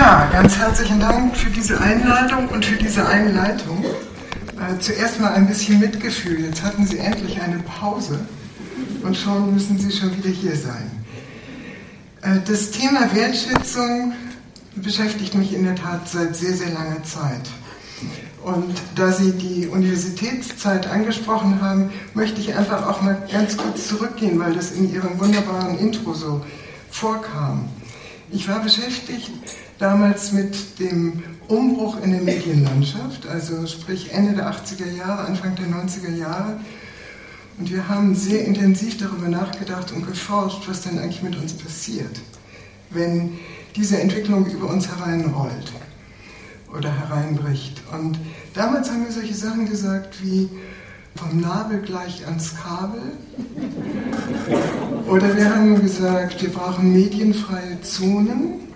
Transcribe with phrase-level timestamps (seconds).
[0.00, 3.84] Ja, ganz herzlichen Dank für diese Einladung und für diese Einleitung.
[3.84, 6.38] Äh, zuerst mal ein bisschen Mitgefühl.
[6.38, 8.20] Jetzt hatten Sie endlich eine Pause
[9.02, 10.88] und schon müssen Sie schon wieder hier sein.
[12.22, 14.12] Äh, das Thema Wertschätzung
[14.76, 17.50] beschäftigt mich in der Tat seit sehr, sehr langer Zeit.
[18.44, 24.38] Und da Sie die Universitätszeit angesprochen haben, möchte ich einfach auch mal ganz kurz zurückgehen,
[24.38, 26.44] weil das in Ihrem wunderbaren Intro so
[26.88, 27.68] vorkam.
[28.30, 29.32] Ich war beschäftigt
[29.78, 35.66] damals mit dem Umbruch in der Medienlandschaft, also sprich Ende der 80er Jahre, Anfang der
[35.66, 36.60] 90er Jahre.
[37.58, 42.20] Und wir haben sehr intensiv darüber nachgedacht und geforscht, was denn eigentlich mit uns passiert,
[42.90, 43.38] wenn
[43.74, 45.72] diese Entwicklung über uns hereinrollt
[46.76, 47.82] oder hereinbricht.
[47.92, 48.18] Und
[48.54, 50.48] damals haben wir solche Sachen gesagt wie
[51.16, 53.00] vom Nabel gleich ans Kabel.
[55.08, 58.67] Oder wir haben gesagt, wir brauchen medienfreie Zonen.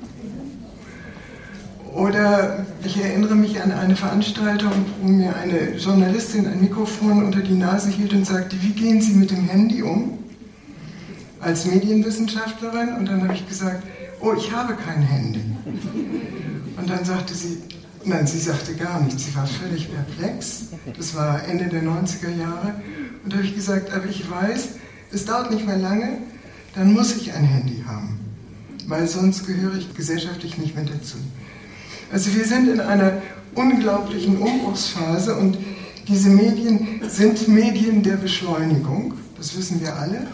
[1.92, 7.55] Oder ich erinnere mich an eine Veranstaltung, wo mir eine Journalistin ein Mikrofon unter die
[7.55, 10.19] Nase hielt und sagte, wie gehen Sie mit dem Handy um?
[11.41, 12.94] Als Medienwissenschaftlerin.
[12.94, 13.83] Und dann habe ich gesagt,
[14.20, 15.44] oh, ich habe kein Handy.
[16.77, 17.58] Und dann sagte sie,
[18.05, 19.27] nein, sie sagte gar nichts.
[19.27, 20.69] Sie war völlig perplex.
[20.97, 22.74] Das war Ende der 90er Jahre.
[23.22, 24.69] Und da habe ich gesagt, aber ich weiß,
[25.12, 26.19] es dauert nicht mehr lange,
[26.74, 28.19] dann muss ich ein Handy haben.
[28.86, 31.19] Weil sonst gehöre ich gesellschaftlich nicht mehr dazu.
[32.12, 33.22] Also wir sind in einer
[33.55, 35.56] unglaublichen Umbruchsphase und
[36.08, 40.27] diese Medien sind Medien der Beschleunigung, das wissen wir alle,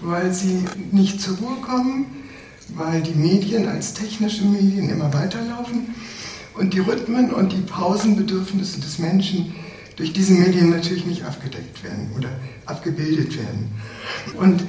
[0.00, 2.06] weil sie nicht zur Ruhe kommen,
[2.74, 5.94] weil die Medien als technische Medien immer weiterlaufen
[6.54, 9.54] und die Rhythmen und die Pausenbedürfnisse des Menschen
[9.96, 12.30] durch diese Medien natürlich nicht abgedeckt werden oder
[12.64, 13.70] abgebildet werden.
[14.38, 14.62] Und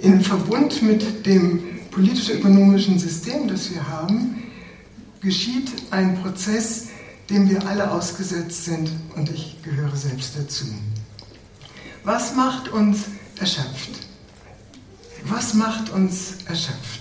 [0.00, 1.60] im Verbund mit dem
[1.92, 4.41] politisch-ökonomischen System, das wir haben,
[5.22, 6.88] geschieht ein Prozess,
[7.30, 10.66] dem wir alle ausgesetzt sind und ich gehöre selbst dazu.
[12.04, 13.04] Was macht uns
[13.38, 14.06] erschöpft?
[15.24, 17.00] Was macht uns erschöpft?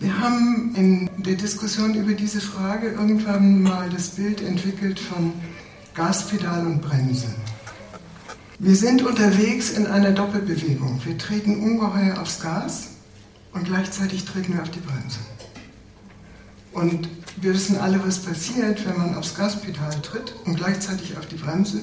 [0.00, 5.32] Wir haben in der Diskussion über diese Frage irgendwann mal das Bild entwickelt von
[5.94, 7.26] Gaspedal und Bremse.
[8.60, 11.00] Wir sind unterwegs in einer Doppelbewegung.
[11.04, 12.88] Wir treten ungeheuer aufs Gas
[13.52, 15.18] und gleichzeitig treten wir auf die Bremse.
[16.72, 17.08] Und
[17.40, 21.80] wir wissen alle, was passiert, wenn man aufs Gaspedal tritt und gleichzeitig auf die Bremse.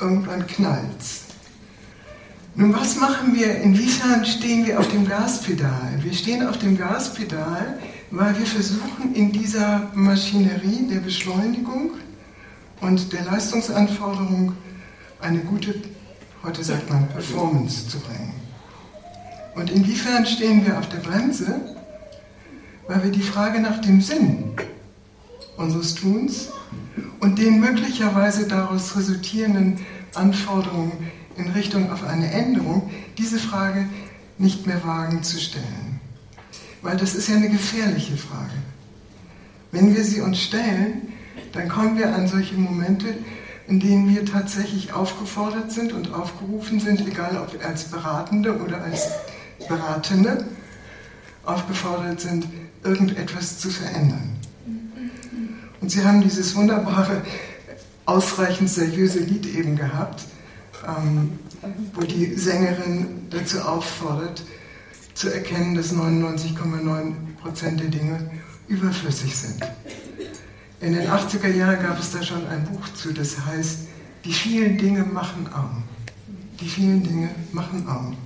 [0.00, 1.22] Irgendwann knallt's.
[2.54, 3.54] Nun, was machen wir?
[3.60, 5.98] Inwiefern stehen wir auf dem Gaspedal?
[6.02, 7.78] Wir stehen auf dem Gaspedal,
[8.10, 11.92] weil wir versuchen, in dieser Maschinerie der Beschleunigung
[12.80, 14.54] und der Leistungsanforderung
[15.20, 15.74] eine gute,
[16.42, 18.34] heute sagt man, Performance zu bringen.
[19.54, 21.77] Und inwiefern stehen wir auf der Bremse?
[22.88, 24.56] Weil wir die Frage nach dem Sinn
[25.56, 26.48] unseres Tuns
[27.20, 29.78] und den möglicherweise daraus resultierenden
[30.14, 30.92] Anforderungen
[31.36, 33.88] in Richtung auf eine Änderung, diese Frage
[34.38, 36.00] nicht mehr wagen zu stellen.
[36.82, 38.52] Weil das ist ja eine gefährliche Frage.
[39.70, 41.12] Wenn wir sie uns stellen,
[41.52, 43.18] dann kommen wir an solche Momente,
[43.66, 49.08] in denen wir tatsächlich aufgefordert sind und aufgerufen sind, egal ob als Beratende oder als
[49.68, 50.46] Beratende,
[51.44, 52.46] aufgefordert sind,
[52.84, 54.30] irgendetwas zu verändern.
[55.80, 57.22] Und sie haben dieses wunderbare,
[58.04, 60.24] ausreichend seriöse Lied eben gehabt,
[60.86, 61.38] ähm,
[61.94, 64.42] wo die Sängerin dazu auffordert,
[65.14, 67.12] zu erkennen, dass 99,9
[67.42, 68.30] Prozent der Dinge
[68.68, 69.62] überflüssig sind.
[70.80, 73.88] In den 80er Jahren gab es da schon ein Buch zu, das heißt,
[74.24, 75.82] die vielen Dinge machen arm.
[76.60, 78.16] Die vielen Dinge machen arm.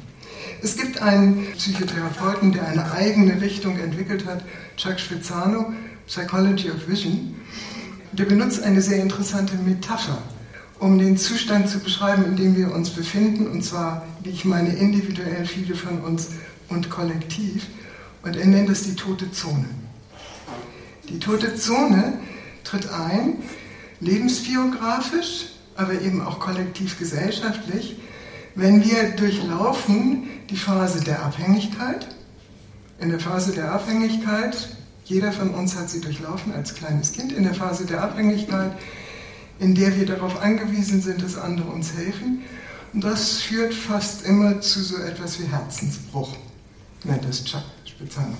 [0.63, 4.45] Es gibt einen Psychotherapeuten, der eine eigene Richtung entwickelt hat,
[4.77, 5.73] Chuck Spezzano,
[6.07, 7.35] Psychology of Vision.
[8.13, 10.19] Der benutzt eine sehr interessante Metapher,
[10.79, 14.73] um den Zustand zu beschreiben, in dem wir uns befinden, und zwar, wie ich meine,
[14.73, 16.29] individuell viele von uns
[16.69, 17.67] und kollektiv.
[18.23, 19.65] Und er nennt es die tote Zone.
[21.09, 22.21] Die tote Zone
[22.63, 23.39] tritt ein,
[23.99, 27.97] lebensbiografisch, aber eben auch kollektiv gesellschaftlich,
[28.55, 32.07] wenn wir durchlaufen die Phase der Abhängigkeit.
[33.01, 37.45] In der Phase der Abhängigkeit, jeder von uns hat sie durchlaufen als kleines Kind, in
[37.45, 38.73] der Phase der Abhängigkeit,
[39.59, 42.43] in der wir darauf angewiesen sind, dass andere uns helfen.
[42.93, 46.37] Und das führt fast immer zu so etwas wie Herzensbruch,
[47.05, 48.37] nennt es Chuck Spitzano.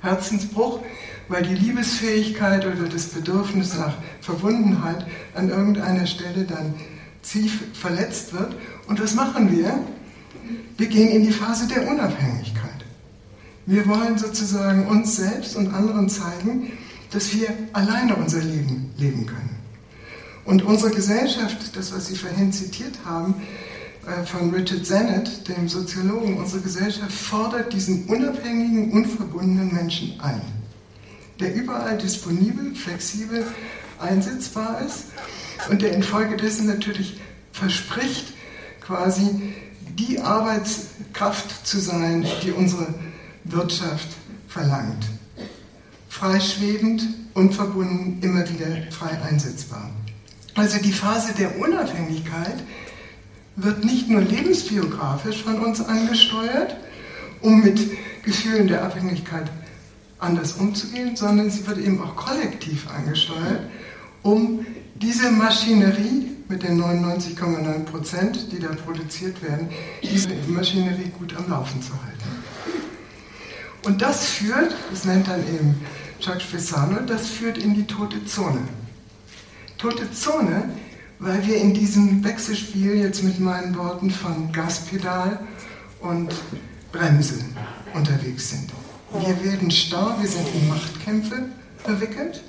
[0.00, 0.80] Herzensbruch,
[1.28, 6.74] weil die Liebesfähigkeit oder das Bedürfnis nach Verbundenheit an irgendeiner Stelle dann
[7.22, 8.54] tief verletzt wird.
[8.90, 9.78] Und was machen wir?
[10.76, 12.84] Wir gehen in die Phase der Unabhängigkeit.
[13.64, 16.72] Wir wollen sozusagen uns selbst und anderen zeigen,
[17.12, 19.56] dass wir alleine unser Leben leben können.
[20.44, 23.36] Und unsere Gesellschaft, das, was Sie vorhin zitiert haben,
[24.08, 30.42] äh, von Richard Sennett, dem Soziologen, unsere Gesellschaft fordert diesen unabhängigen, unverbundenen Menschen ein,
[31.38, 33.46] der überall disponibel, flexibel,
[34.00, 35.04] einsetzbar ist
[35.70, 37.20] und der infolgedessen natürlich
[37.52, 38.34] verspricht,
[38.90, 39.54] quasi
[39.96, 42.92] die Arbeitskraft zu sein, die unsere
[43.44, 44.08] Wirtschaft
[44.48, 45.04] verlangt.
[46.08, 49.90] Freischwebend, unverbunden, immer wieder frei einsetzbar.
[50.56, 52.56] Also die Phase der Unabhängigkeit
[53.54, 56.76] wird nicht nur lebensbiografisch von uns angesteuert,
[57.42, 57.80] um mit
[58.24, 59.48] Gefühlen der Abhängigkeit
[60.18, 63.62] anders umzugehen, sondern sie wird eben auch kollektiv angesteuert,
[64.22, 64.66] um
[64.96, 66.19] diese Maschinerie
[66.50, 69.68] mit den 99,9 Prozent, die da produziert werden,
[70.02, 72.20] diese Maschinerie gut am Laufen zu halten.
[73.84, 75.80] Und das führt, das nennt dann eben
[76.18, 78.60] Jacques Spessano, das führt in die tote Zone.
[79.78, 80.70] Tote Zone,
[81.20, 85.38] weil wir in diesem Wechselspiel jetzt mit meinen Worten von Gaspedal
[86.00, 86.34] und
[86.90, 87.44] Bremse
[87.94, 88.70] unterwegs sind.
[89.12, 91.46] Wir werden starr, wir sind in Machtkämpfe
[91.78, 92.42] verwickelt,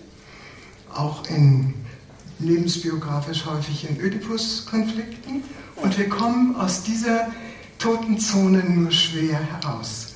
[0.93, 1.73] auch in
[2.43, 5.43] lebensbiografisch häufig in Ödipus-Konflikten
[5.75, 7.27] und wir kommen aus dieser
[7.79, 10.15] toten Zone nur schwer heraus.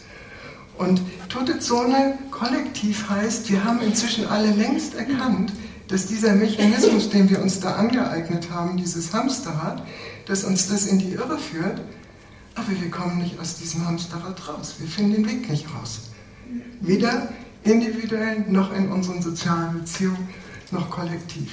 [0.77, 5.54] Und tote Zone kollektiv heißt, wir haben inzwischen alle längst erkannt,
[5.88, 9.83] dass dieser Mechanismus, den wir uns da angeeignet haben, dieses Hamsterrad,
[10.25, 11.81] dass uns das in die Irre führt,
[12.56, 14.75] aber wir kommen nicht aus diesem Hamsterrad raus.
[14.80, 16.01] Wir finden den Weg nicht raus.
[16.81, 17.30] Weder
[17.63, 20.30] individuell noch in unseren sozialen Beziehungen
[20.72, 21.51] noch kollektiv.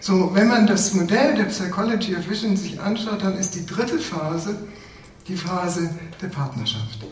[0.00, 3.98] So, wenn man das Modell der Psychology of Vision sich anschaut, dann ist die dritte
[3.98, 4.56] Phase
[5.28, 5.90] die Phase
[6.20, 7.04] der Partnerschaft.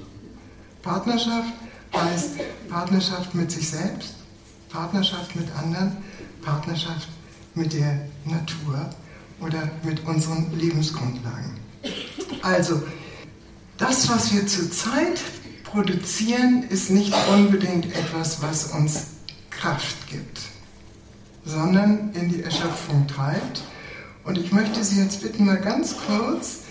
[0.83, 1.53] Partnerschaft
[1.95, 2.31] heißt
[2.69, 4.15] Partnerschaft mit sich selbst,
[4.71, 5.97] Partnerschaft mit anderen,
[6.43, 7.09] Partnerschaft
[7.55, 8.89] mit der Natur
[9.41, 11.59] oder mit unseren Lebensgrundlagen.
[12.43, 12.83] Also,
[13.77, 15.21] das, was wir zurzeit
[15.65, 19.09] produzieren, ist nicht unbedingt etwas, was uns
[19.51, 20.41] Kraft gibt,
[21.47, 23.63] sondern in die Erschöpfung treibt.
[24.25, 26.65] Und ich möchte Sie jetzt bitten, mal ganz kurz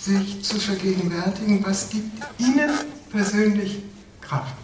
[0.00, 2.70] sich zu vergegenwärtigen, was gibt Ihnen
[3.10, 3.82] persönlich
[4.20, 4.54] Kraft.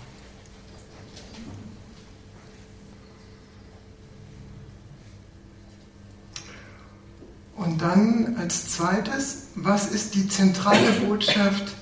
[7.56, 11.74] Und dann als zweites, was ist die zentrale Botschaft,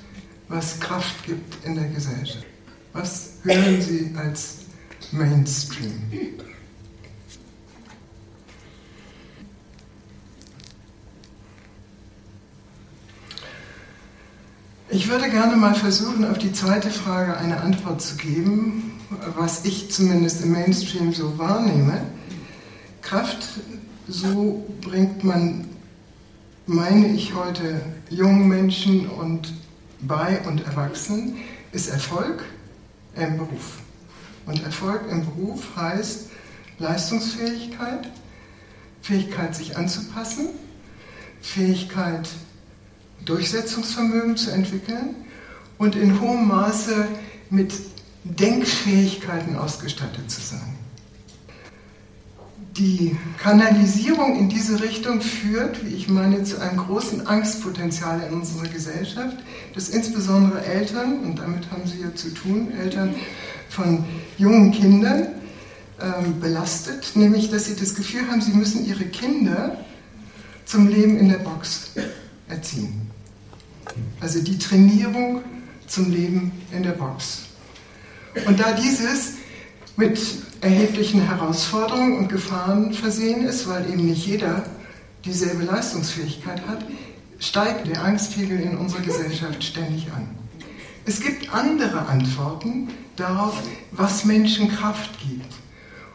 [0.49, 2.45] was Kraft gibt in der Gesellschaft?
[2.93, 4.57] Was hören Sie als
[5.13, 6.11] Mainstream?
[14.93, 18.99] Ich würde gerne mal versuchen, auf die zweite Frage eine Antwort zu geben,
[19.37, 22.03] was ich zumindest im Mainstream so wahrnehme.
[23.01, 23.47] Kraft,
[24.09, 25.69] so bringt man,
[26.67, 29.55] meine ich heute, jungen Menschen und
[30.01, 31.37] bei und Erwachsenen,
[31.71, 32.43] ist Erfolg
[33.15, 33.79] im Beruf.
[34.47, 36.31] Und Erfolg im Beruf heißt
[36.81, 38.11] Leistungsfähigkeit,
[39.03, 40.49] Fähigkeit, sich anzupassen,
[41.41, 42.29] Fähigkeit,
[43.25, 45.15] Durchsetzungsvermögen zu entwickeln
[45.79, 47.07] und in hohem Maße
[47.51, 47.73] mit
[48.25, 50.77] Denkfähigkeiten ausgestattet zu sein.
[52.77, 58.69] Die Kanalisierung in diese Richtung führt, wie ich meine, zu einem großen Angstpotenzial in unserer
[58.69, 59.37] Gesellschaft,
[59.75, 63.15] das insbesondere Eltern, und damit haben Sie ja zu tun, Eltern
[63.69, 64.05] von
[64.39, 65.29] jungen Kindern
[66.01, 69.77] ähm, belastet, nämlich dass sie das Gefühl haben, sie müssen ihre Kinder
[70.65, 71.91] zum Leben in der Box
[72.49, 73.10] erziehen.
[74.21, 75.43] Also die Trainierung
[75.87, 77.43] zum Leben in der Box.
[78.47, 79.35] Und da dieses
[79.97, 80.21] mit
[80.61, 84.65] erheblichen Herausforderungen und Gefahren versehen ist, weil eben nicht jeder
[85.25, 86.85] dieselbe Leistungsfähigkeit hat,
[87.39, 90.29] steigt der Angstpegel in unserer Gesellschaft ständig an.
[91.07, 95.53] Es gibt andere Antworten darauf, was Menschen Kraft gibt.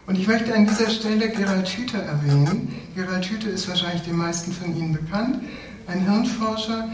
[0.08, 2.74] Und ich möchte an dieser Stelle Gerald Hüther erwähnen.
[2.96, 5.44] Gerald Hüther ist wahrscheinlich den meisten von Ihnen bekannt,
[5.88, 6.90] ein Hirnforscher,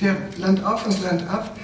[0.00, 1.56] der Land auf und Land ab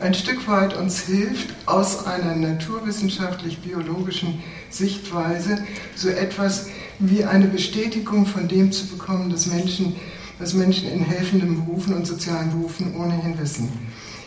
[0.00, 6.66] ein Stück weit uns hilft, aus einer naturwissenschaftlich-biologischen Sichtweise so etwas
[6.98, 9.94] wie eine Bestätigung von dem zu bekommen, dass Menschen,
[10.38, 13.68] was Menschen in helfenden Berufen und sozialen Berufen ohnehin wissen.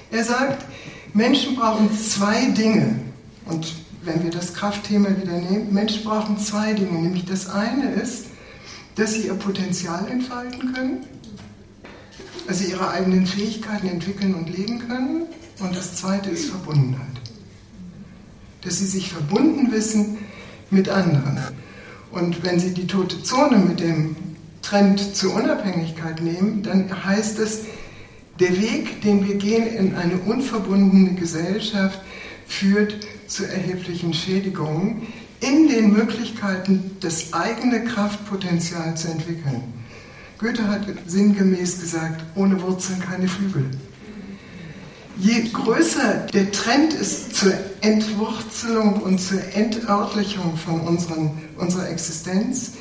[0.10, 0.66] Er sagt,
[1.14, 3.00] Menschen brauchen zwei Dinge.
[3.46, 7.02] Und wenn wir das Kraftthema wieder nehmen, Menschen brauchen zwei Dinge.
[7.02, 8.28] Nämlich das eine ist,
[8.96, 11.06] dass sie ihr Potenzial entfalten können
[12.48, 15.24] also ihre eigenen Fähigkeiten entwickeln und leben können.
[15.60, 17.06] Und das zweite ist Verbundenheit.
[18.64, 20.18] dass sie sich verbunden wissen
[20.70, 21.40] mit anderen.
[22.12, 24.16] Und wenn Sie die tote Zone mit dem
[24.62, 27.62] Trend zur Unabhängigkeit nehmen, dann heißt es,
[28.40, 32.02] der Weg, den wir gehen in eine unverbundene Gesellschaft,
[32.48, 35.08] führt zu erheblichen Schädigungen
[35.40, 39.77] in den Möglichkeiten, das eigene Kraftpotenzial zu entwickeln.
[40.38, 43.66] Goethe hat sinngemäß gesagt, ohne Wurzeln keine Flügel.
[45.20, 52.74] Je größer der Trend ist zur Entwurzelung und zur Entörtlichung von unseren, unserer Existenz,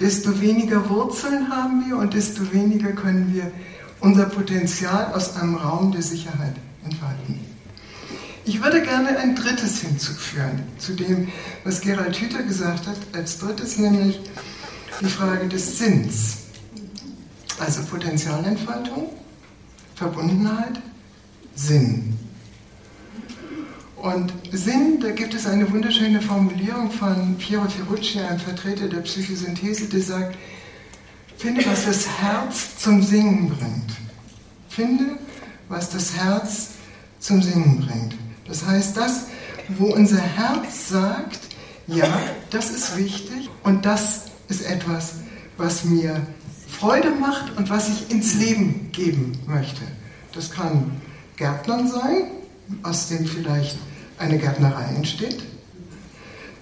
[0.00, 3.52] desto weniger Wurzeln haben wir und desto weniger können wir
[4.00, 7.40] unser Potenzial aus einem Raum der Sicherheit entfalten.
[8.46, 11.28] Ich würde gerne ein drittes hinzufügen, zu dem,
[11.62, 14.18] was Gerald Hüther gesagt hat, als drittes nämlich
[15.00, 16.41] die Frage des Sinns.
[17.64, 19.10] Also Potenzialentfaltung,
[19.94, 20.82] Verbundenheit,
[21.54, 22.18] Sinn.
[23.94, 29.84] Und Sinn, da gibt es eine wunderschöne Formulierung von Piero Ferrucci, einem Vertreter der Psychosynthese,
[29.84, 30.36] der sagt,
[31.38, 33.92] finde, was das Herz zum Singen bringt.
[34.68, 35.16] Finde,
[35.68, 36.70] was das Herz
[37.20, 38.16] zum Singen bringt.
[38.48, 39.26] Das heißt, das,
[39.68, 41.38] wo unser Herz sagt,
[41.86, 42.08] ja,
[42.50, 45.14] das ist wichtig und das ist etwas,
[45.56, 46.26] was mir
[46.82, 49.82] Freude macht und was ich ins Leben geben möchte.
[50.34, 50.90] Das kann
[51.36, 52.24] Gärtnern sein,
[52.82, 53.76] aus dem vielleicht
[54.18, 55.44] eine Gärtnerei entsteht.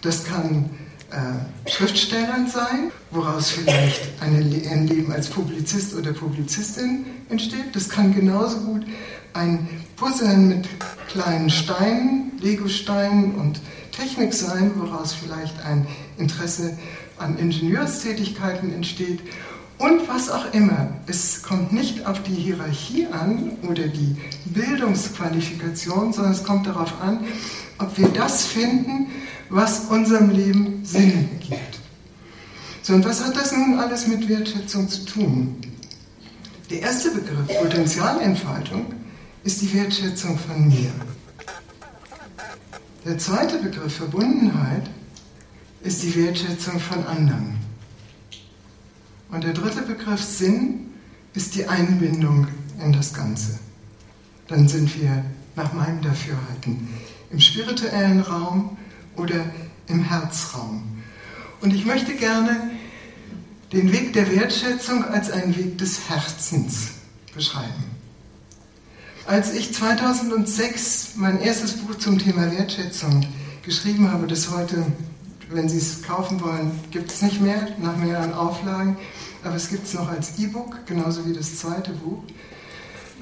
[0.03, 0.69] Das kann
[1.11, 7.75] äh, Schriftstellern sein, woraus vielleicht eine, ein Leben als Publizist oder Publizistin entsteht.
[7.75, 8.85] Das kann genauso gut
[9.33, 10.69] ein Puzzeln mit
[11.09, 15.87] kleinen Steinen, Legosteinen und Technik sein, woraus vielleicht ein
[16.19, 16.77] Interesse
[17.17, 19.21] an Ingenieurstätigkeiten entsteht
[19.81, 20.89] und was auch immer.
[21.07, 27.25] Es kommt nicht auf die Hierarchie an oder die Bildungsqualifikation, sondern es kommt darauf an,
[27.79, 29.07] ob wir das finden,
[29.49, 31.81] was unserem Leben Sinn gibt.
[32.83, 35.57] So, und was hat das nun alles mit Wertschätzung zu tun?
[36.69, 38.87] Der erste Begriff, Potenzialentfaltung,
[39.45, 40.93] ist die Wertschätzung von mir.
[43.07, 44.91] Der zweite Begriff, Verbundenheit,
[45.83, 47.60] ist die Wertschätzung von anderen.
[49.31, 50.91] Und der dritte Begriff, Sinn,
[51.35, 52.49] ist die Einbindung
[52.85, 53.59] in das Ganze.
[54.49, 56.89] Dann sind wir nach meinem Dafürhalten
[57.31, 58.77] im spirituellen Raum
[59.17, 59.45] oder
[59.87, 60.83] im Herzraum.
[61.61, 62.71] Und ich möchte gerne
[63.73, 66.89] den Weg der Wertschätzung als einen Weg des Herzens
[67.35, 67.85] beschreiben.
[69.27, 73.27] Als ich 2006 mein erstes Buch zum Thema Wertschätzung
[73.63, 74.85] geschrieben habe, das heute,
[75.53, 78.97] wenn Sie es kaufen wollen, gibt es nicht mehr, nach mehreren Auflagen,
[79.45, 82.23] aber es gibt es noch als E-Book, genauso wie das zweite Buch.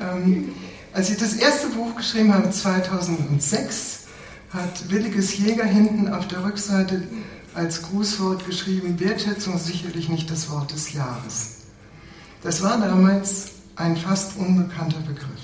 [0.00, 0.52] Ähm,
[0.92, 4.06] als ich das erste Buch geschrieben habe, 2006,
[4.50, 7.02] hat Williges Jäger hinten auf der Rückseite
[7.54, 11.56] als Grußwort geschrieben, Wertschätzung sicherlich nicht das Wort des Jahres.
[12.42, 15.42] Das war damals ein fast unbekannter Begriff.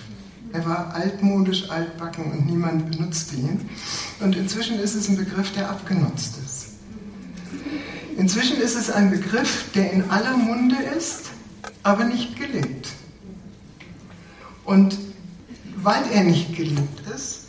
[0.52, 3.68] Er war altmodisch, altbacken und niemand benutzte ihn.
[4.20, 6.53] Und inzwischen ist es ein Begriff, der abgenutzt ist.
[8.16, 11.30] Inzwischen ist es ein Begriff, der in aller Munde ist,
[11.82, 12.88] aber nicht gelebt.
[14.64, 14.98] Und
[15.76, 17.46] weil er nicht gelebt ist,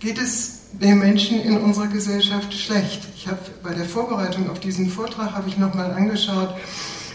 [0.00, 3.08] geht es den Menschen in unserer Gesellschaft schlecht.
[3.16, 6.54] Ich habe bei der Vorbereitung auf diesen Vortrag habe ich nochmal angeschaut,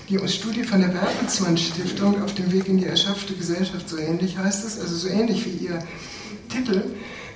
[0.10, 4.38] die Studie von der Bertelsmann Stiftung auf dem Weg in die erschöpfte Gesellschaft, so ähnlich
[4.38, 5.79] heißt es, also so ähnlich wie ihr
[6.50, 6.83] Titel.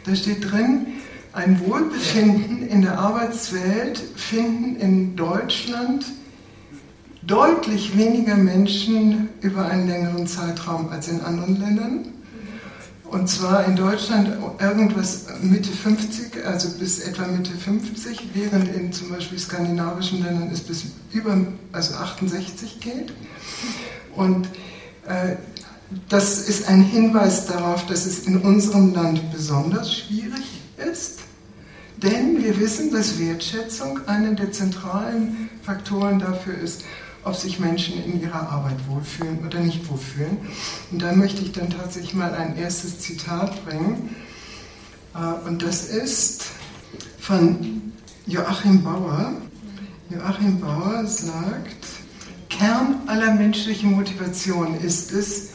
[0.03, 0.87] Da steht drin,
[1.33, 6.05] ein Wohlbefinden in der Arbeitswelt finden in Deutschland
[7.21, 12.05] deutlich weniger Menschen über einen längeren Zeitraum als in anderen Ländern.
[13.03, 14.29] Und zwar in Deutschland
[14.59, 20.61] irgendwas Mitte 50, also bis etwa Mitte 50, während in zum Beispiel skandinavischen Ländern es
[20.61, 21.37] bis über,
[21.71, 23.13] also 68 geht.
[24.15, 24.47] Und
[25.07, 25.35] äh,
[26.09, 31.19] das ist ein Hinweis darauf, dass es in unserem Land besonders schwierig ist.
[31.97, 36.83] Denn wir wissen, dass Wertschätzung einer der zentralen Faktoren dafür ist,
[37.23, 40.37] ob sich Menschen in ihrer Arbeit wohlfühlen oder nicht wohlfühlen.
[40.91, 44.15] Und da möchte ich dann tatsächlich mal ein erstes Zitat bringen.
[45.15, 46.45] Äh, und das ist
[47.19, 47.91] von
[48.27, 49.33] Joachim Bauer.
[50.09, 51.85] Joachim Bauer sagt,
[52.49, 55.49] Kern aller menschlichen Motivation ist es,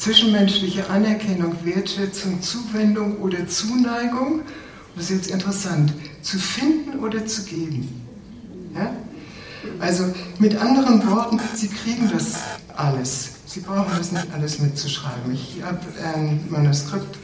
[0.00, 4.40] zwischenmenschliche Anerkennung, Wertschätzung, Zuwendung oder Zuneigung,
[4.96, 5.92] das ist jetzt interessant,
[6.22, 8.02] zu finden oder zu geben.
[8.74, 8.94] Ja?
[9.78, 10.04] Also
[10.38, 12.36] mit anderen Worten, Sie kriegen das
[12.74, 13.32] alles.
[13.44, 15.34] Sie brauchen das nicht alles mitzuschreiben.
[15.34, 15.80] Ich habe
[16.14, 17.18] ein Manuskript,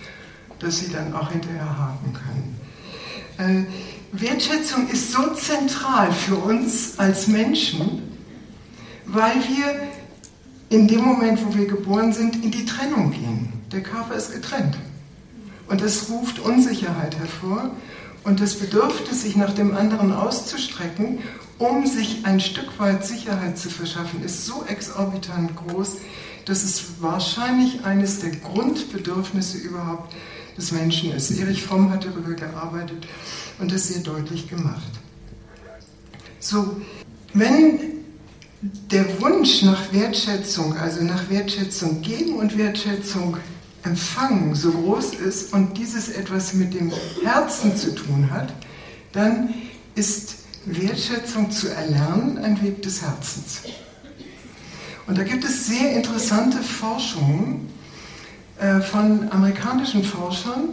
[0.58, 3.66] das Sie dann auch hinterher haken können.
[4.12, 8.02] Äh, Wertschätzung ist so zentral für uns als Menschen,
[9.06, 9.88] weil wir
[10.68, 13.52] in dem Moment, wo wir geboren sind, in die Trennung gehen.
[13.72, 14.76] Der Körper ist getrennt.
[15.68, 17.70] Und das ruft Unsicherheit hervor
[18.24, 21.18] und das Bedürfnis, sich nach dem anderen auszustrecken,
[21.58, 25.96] um sich ein Stück weit Sicherheit zu verschaffen, ist so exorbitant groß,
[26.44, 30.14] dass es wahrscheinlich eines der Grundbedürfnisse überhaupt
[30.56, 31.30] des Menschen ist.
[31.30, 33.06] Erich Fromm hat darüber gearbeitet
[33.58, 34.90] und das sehr deutlich gemacht.
[36.38, 36.80] So,
[37.32, 37.95] wenn
[38.62, 43.36] der Wunsch nach Wertschätzung, also nach Wertschätzung geben und Wertschätzung
[43.82, 48.52] empfangen, so groß ist und dieses etwas mit dem Herzen zu tun hat,
[49.12, 49.54] dann
[49.94, 53.60] ist Wertschätzung zu erlernen ein Weg des Herzens.
[55.06, 57.68] Und da gibt es sehr interessante Forschungen
[58.58, 60.70] äh, von amerikanischen Forschern,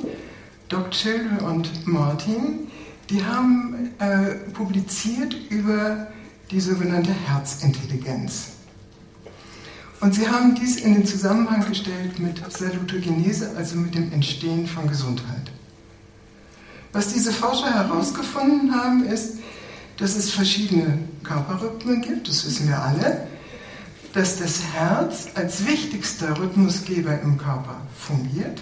[0.70, 2.68] Doc Children und Martin,
[3.10, 6.08] die haben äh, publiziert über
[6.52, 8.50] die sogenannte Herzintelligenz.
[10.02, 14.88] Und sie haben dies in den Zusammenhang gestellt mit Salutogenese, also mit dem Entstehen von
[14.88, 15.52] Gesundheit.
[16.92, 19.38] Was diese Forscher herausgefunden haben, ist,
[19.98, 23.28] dass es verschiedene Körperrhythmen gibt, das wissen wir alle,
[24.14, 28.62] dass das Herz als wichtigster Rhythmusgeber im Körper fungiert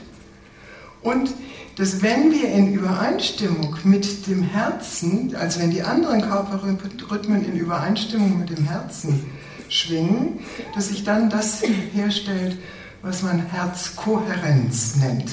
[1.04, 1.34] und
[1.78, 8.40] dass wenn wir in Übereinstimmung mit dem Herzen, also wenn die anderen Körperrhythmen in Übereinstimmung
[8.40, 9.26] mit dem Herzen
[9.70, 10.40] schwingen,
[10.76, 12.58] dass sich dann das herstellt,
[13.02, 15.32] was man Herzkohärenz nennt.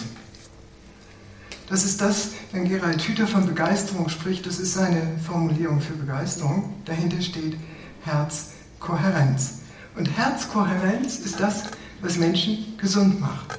[1.68, 6.72] Das ist das, wenn Gerald Hüther von Begeisterung spricht, das ist seine Formulierung für Begeisterung.
[6.87, 7.56] Dahinter steht
[8.04, 9.58] Herzkohärenz.
[9.94, 11.64] Und Herzkohärenz ist das,
[12.00, 13.58] was Menschen gesund macht.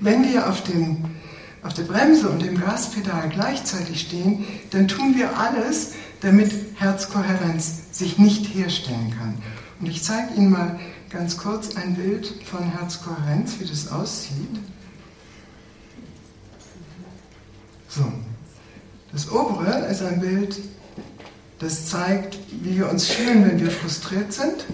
[0.00, 1.04] Wenn wir auf, dem,
[1.62, 8.18] auf der Bremse und dem Gaspedal gleichzeitig stehen, dann tun wir alles, damit Herzkohärenz sich
[8.18, 9.42] nicht herstellen kann.
[9.80, 10.78] Und ich zeige Ihnen mal
[11.10, 14.60] ganz kurz ein Bild von Herzkohärenz, wie das aussieht.
[17.88, 18.04] So,
[19.12, 20.58] das obere ist ein Bild,
[21.58, 24.66] das zeigt, wie wir uns fühlen, wenn wir frustriert sind.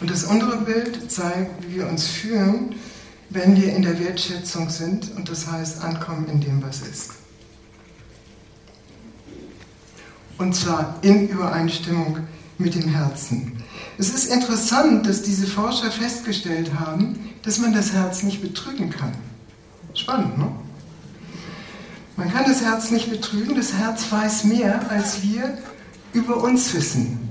[0.00, 2.74] Und das untere Bild zeigt, wie wir uns fühlen,
[3.30, 7.12] wenn wir in der Wertschätzung sind und das heißt ankommen in dem, was ist.
[10.38, 12.18] Und zwar in Übereinstimmung
[12.58, 13.62] mit dem Herzen.
[13.98, 19.12] Es ist interessant, dass diese Forscher festgestellt haben, dass man das Herz nicht betrügen kann.
[19.94, 20.52] Spannend, ne?
[22.16, 25.58] Man kann das Herz nicht betrügen, das Herz weiß mehr, als wir
[26.12, 27.25] über uns wissen.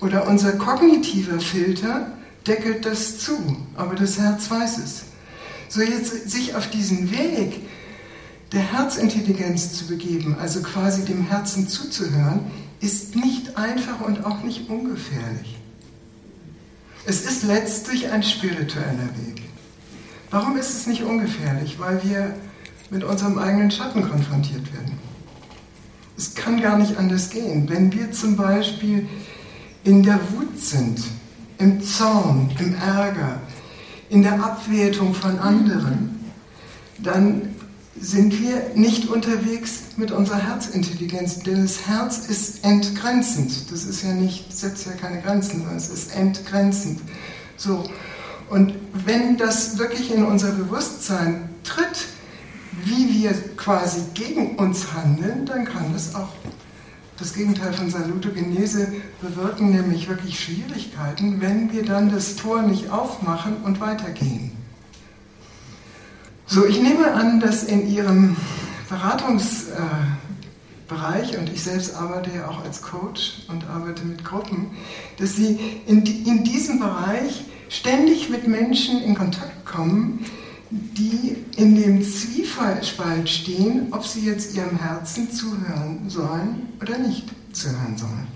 [0.00, 2.12] Oder unser kognitiver Filter
[2.46, 5.04] deckelt das zu, aber das Herz weiß es.
[5.68, 7.60] So jetzt sich auf diesen Weg
[8.52, 12.40] der Herzintelligenz zu begeben, also quasi dem Herzen zuzuhören,
[12.80, 15.56] ist nicht einfach und auch nicht ungefährlich.
[17.06, 19.42] Es ist letztlich ein spiritueller Weg.
[20.30, 21.78] Warum ist es nicht ungefährlich?
[21.78, 22.34] Weil wir
[22.90, 24.98] mit unserem eigenen Schatten konfrontiert werden.
[26.16, 27.68] Es kann gar nicht anders gehen.
[27.68, 29.08] Wenn wir zum Beispiel
[29.84, 31.00] in der Wut sind,
[31.58, 33.40] im Zorn, im Ärger,
[34.08, 36.32] in der Abwertung von anderen,
[36.98, 37.54] dann
[38.00, 43.70] sind wir nicht unterwegs mit unserer Herzintelligenz, denn das Herz ist entgrenzend.
[43.70, 47.00] Das ist ja nicht, setzt ja keine Grenzen, sondern es ist entgrenzend.
[47.56, 47.84] So.
[48.50, 48.74] Und
[49.06, 52.08] wenn das wirklich in unser Bewusstsein tritt,
[52.84, 56.28] wie wir quasi gegen uns handeln, dann kann das auch
[57.18, 63.56] das Gegenteil von Salutogenese bewirken, nämlich wirklich Schwierigkeiten, wenn wir dann das Tor nicht aufmachen
[63.64, 64.52] und weitergehen.
[66.46, 68.36] So, ich nehme an, dass in Ihrem
[68.88, 74.70] Beratungsbereich, und ich selbst arbeite ja auch als Coach und arbeite mit Gruppen,
[75.18, 80.26] dass Sie in, in diesem Bereich ständig mit Menschen in Kontakt kommen,
[80.74, 87.96] die in dem Zwiespalt stehen, ob sie jetzt ihrem Herzen zuhören sollen oder nicht zuhören
[87.96, 88.26] sollen.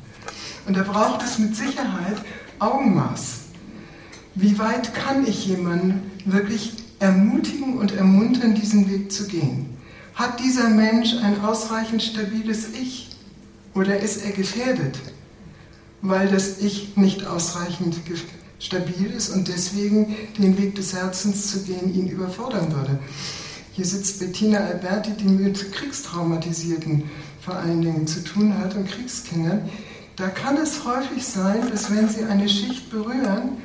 [0.67, 2.19] Und da braucht es mit Sicherheit
[2.59, 3.39] Augenmaß.
[4.35, 9.77] Wie weit kann ich jemanden wirklich ermutigen und ermuntern, diesen Weg zu gehen?
[10.15, 13.17] Hat dieser Mensch ein ausreichend stabiles Ich
[13.75, 14.99] oder ist er gefährdet,
[16.03, 18.05] weil das Ich nicht ausreichend
[18.59, 22.99] stabil ist und deswegen den Weg des Herzens zu gehen ihn überfordern würde?
[23.73, 27.05] Hier sitzt Bettina Alberti, die mit Kriegstraumatisierten
[27.41, 29.69] vor allen Dingen zu tun hat und Kriegskindern.
[30.17, 33.59] Da kann es häufig sein, dass wenn sie eine Schicht berühren,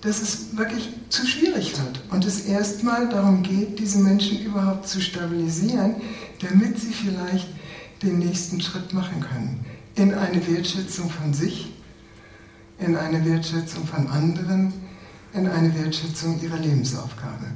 [0.00, 5.02] dass es wirklich zu schwierig wird und es erstmal darum geht, diese Menschen überhaupt zu
[5.02, 5.96] stabilisieren,
[6.40, 7.48] damit sie vielleicht
[8.02, 9.66] den nächsten Schritt machen können.
[9.96, 11.70] In eine Wertschätzung von sich,
[12.80, 14.72] in eine Wertschätzung von anderen,
[15.32, 17.46] in eine Wertschätzung ihrer Lebensaufgabe.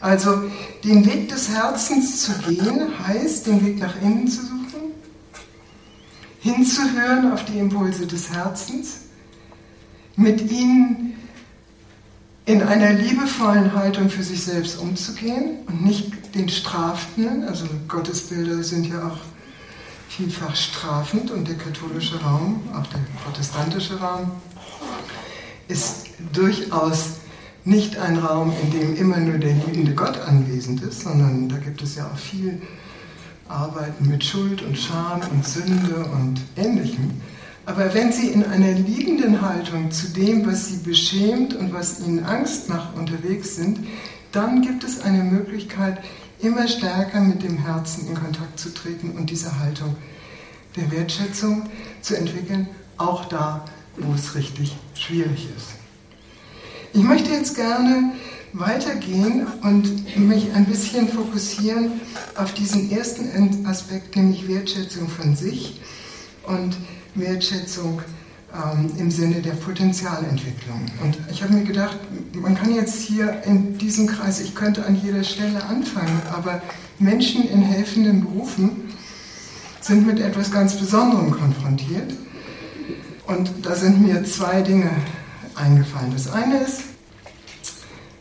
[0.00, 0.42] Also
[0.84, 4.92] den Weg des Herzens zu gehen, heißt den Weg nach innen zu suchen,
[6.40, 9.00] hinzuhören auf die Impulse des Herzens,
[10.16, 11.14] mit ihnen
[12.46, 18.86] in einer liebevollen Haltung für sich selbst umzugehen und nicht den strafenden, also Gottesbilder sind
[18.86, 19.18] ja auch
[20.08, 24.30] vielfach strafend und der katholische Raum, auch der protestantische Raum,
[25.68, 27.18] ist durchaus
[27.64, 31.82] nicht ein Raum, in dem immer nur der liebende Gott anwesend ist, sondern da gibt
[31.82, 32.60] es ja auch viel
[33.48, 37.10] Arbeiten mit Schuld und Scham und Sünde und Ähnlichem.
[37.66, 42.24] Aber wenn Sie in einer liebenden Haltung zu dem, was Sie beschämt und was Ihnen
[42.24, 43.80] Angst macht, unterwegs sind,
[44.32, 45.98] dann gibt es eine Möglichkeit,
[46.40, 49.96] immer stärker mit dem Herzen in Kontakt zu treten und diese Haltung
[50.76, 51.68] der Wertschätzung
[52.00, 53.64] zu entwickeln, auch da,
[54.00, 55.68] wo es richtig schwierig ist.
[56.92, 58.12] Ich möchte jetzt gerne
[58.52, 62.00] weitergehen und mich ein bisschen fokussieren
[62.34, 65.80] auf diesen ersten Aspekt, nämlich Wertschätzung von sich
[66.46, 66.76] und
[67.14, 68.00] Wertschätzung
[68.54, 70.86] ähm, im Sinne der Potenzialentwicklung.
[71.02, 71.98] Und ich habe mir gedacht,
[72.32, 76.62] man kann jetzt hier in diesem Kreis, ich könnte an jeder Stelle anfangen, aber
[76.98, 78.94] Menschen in helfenden Berufen
[79.80, 82.14] sind mit etwas ganz Besonderem konfrontiert.
[83.28, 84.90] Und da sind mir zwei Dinge
[85.54, 86.10] eingefallen.
[86.12, 86.80] Das eine ist,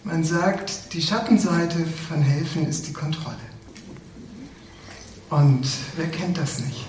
[0.03, 3.37] man sagt, die Schattenseite von Helfen ist die Kontrolle.
[5.29, 5.65] Und
[5.95, 6.85] wer kennt das nicht?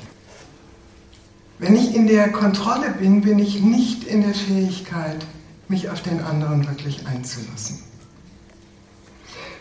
[1.60, 5.24] Wenn ich in der Kontrolle bin, bin ich nicht in der Fähigkeit,
[5.68, 7.78] mich auf den anderen wirklich einzulassen.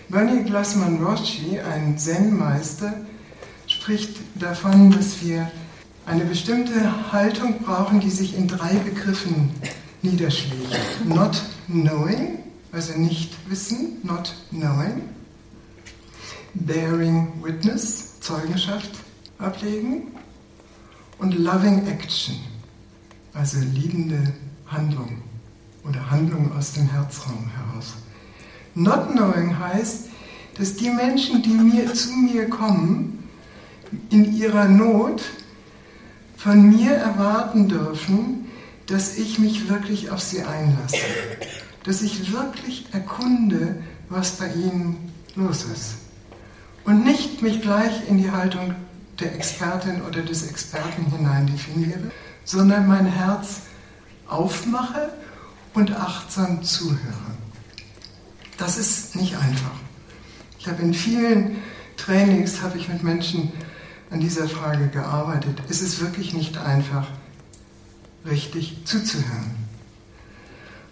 [0.09, 2.93] Bernie Glassman Roshi, ein Zen-Meister,
[3.67, 5.51] spricht davon, dass wir
[6.07, 9.51] eine bestimmte Haltung brauchen, die sich in drei Begriffen
[10.01, 11.05] niederschlägt.
[11.05, 12.39] Not knowing,
[12.71, 15.09] also nicht wissen, not knowing.
[16.53, 18.89] Bearing witness, Zeugenschaft
[19.37, 20.07] ablegen
[21.19, 22.35] und Loving Action,
[23.33, 24.33] also liebende
[24.65, 25.21] Handlung
[25.87, 27.93] oder Handlung aus dem Herzraum heraus.
[28.75, 30.09] Not Knowing heißt,
[30.57, 33.27] dass die Menschen, die mir, zu mir kommen,
[34.09, 35.21] in ihrer Not
[36.37, 38.45] von mir erwarten dürfen,
[38.85, 40.97] dass ich mich wirklich auf sie einlasse,
[41.83, 45.95] dass ich wirklich erkunde, was bei ihnen los ist
[46.85, 48.73] und nicht mich gleich in die Haltung
[49.19, 52.11] der Expertin oder des Experten hinein definiere,
[52.45, 53.61] sondern mein Herz
[54.27, 55.09] aufmache
[55.73, 56.97] und achtsam zuhöre.
[58.57, 59.75] Das ist nicht einfach.
[60.59, 61.57] Ich habe in vielen
[61.97, 63.51] Trainings habe ich mit Menschen
[64.09, 65.61] an dieser Frage gearbeitet.
[65.69, 67.07] Es ist wirklich nicht einfach,
[68.25, 69.55] richtig zuzuhören.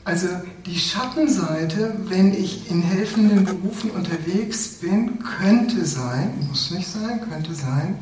[0.03, 0.27] Also
[0.67, 7.55] die Schattenseite, wenn ich in helfenden Berufen unterwegs bin, könnte sein, muss nicht sein, könnte
[7.55, 7.97] sein,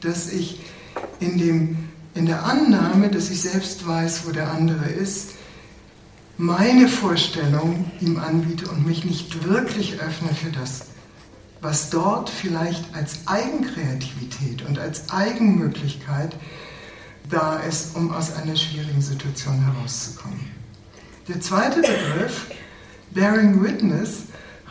[0.00, 0.60] dass ich
[1.20, 5.30] in, dem, in der Annahme, dass ich selbst weiß, wo der andere ist,
[6.36, 10.86] meine Vorstellung ihm anbiete und mich nicht wirklich öffne für das,
[11.60, 16.34] was dort vielleicht als Eigenkreativität und als Eigenmöglichkeit
[17.28, 20.40] da ist, um aus einer schwierigen Situation herauszukommen.
[21.28, 22.46] Der zweite Begriff,
[23.12, 24.22] Bearing Witness,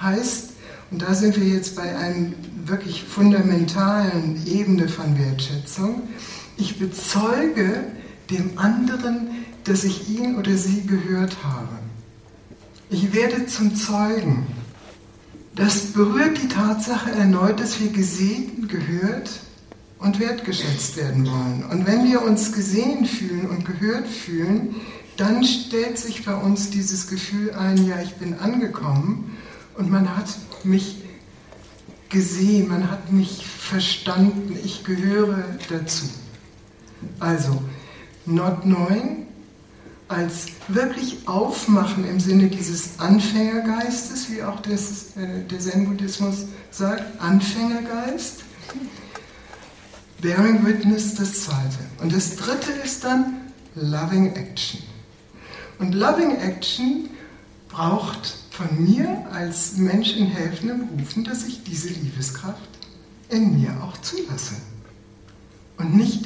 [0.02, 0.52] heißt,
[0.92, 2.32] und da sind wir jetzt bei einer
[2.66, 6.10] wirklich fundamentalen Ebene von Wertschätzung,
[6.58, 7.86] ich bezeuge
[8.30, 11.80] dem anderen, dass ich ihn oder sie gehört habe.
[12.90, 14.48] Ich werde zum Zeugen.
[15.56, 19.30] Das berührt die Tatsache erneut, dass wir gesehen, gehört
[20.00, 21.66] und wertgeschätzt werden wollen.
[21.70, 24.76] Und wenn wir uns gesehen fühlen und gehört fühlen,
[25.18, 29.38] dann stellt sich bei uns dieses Gefühl ein, ja, ich bin angekommen
[29.78, 30.28] und man hat
[30.64, 31.04] mich
[32.08, 36.06] gesehen, man hat mich verstanden, ich gehöre dazu.
[37.20, 37.62] Also,
[38.26, 39.28] not knowing
[40.10, 48.44] als wirklich aufmachen im Sinne dieses Anfängergeistes, wie auch das, äh, der Zen-Buddhismus sagt, Anfängergeist.
[50.20, 51.78] Bearing Witness das zweite.
[52.02, 53.36] Und das dritte ist dann
[53.76, 54.82] Loving Action.
[55.78, 57.10] Und Loving Action
[57.70, 62.58] braucht von mir als Mensch in helfenden Berufen, dass ich diese Liebeskraft
[63.30, 64.56] in mir auch zulasse.
[65.78, 66.26] Und nicht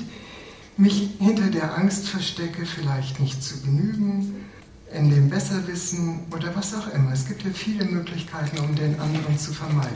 [0.78, 4.46] mich hinter der Angst verstecke, vielleicht nicht zu genügen,
[4.92, 7.12] in dem Besserwissen oder was auch immer.
[7.14, 9.94] Es gibt ja viele Möglichkeiten, um den anderen zu vermeiden.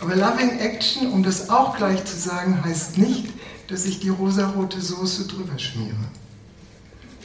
[0.00, 3.28] Aber Loving Action, um das auch gleich zu sagen, heißt nicht,
[3.68, 5.94] dass ich die rosarote Soße drüber schmiere.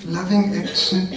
[0.05, 1.07] Loving Action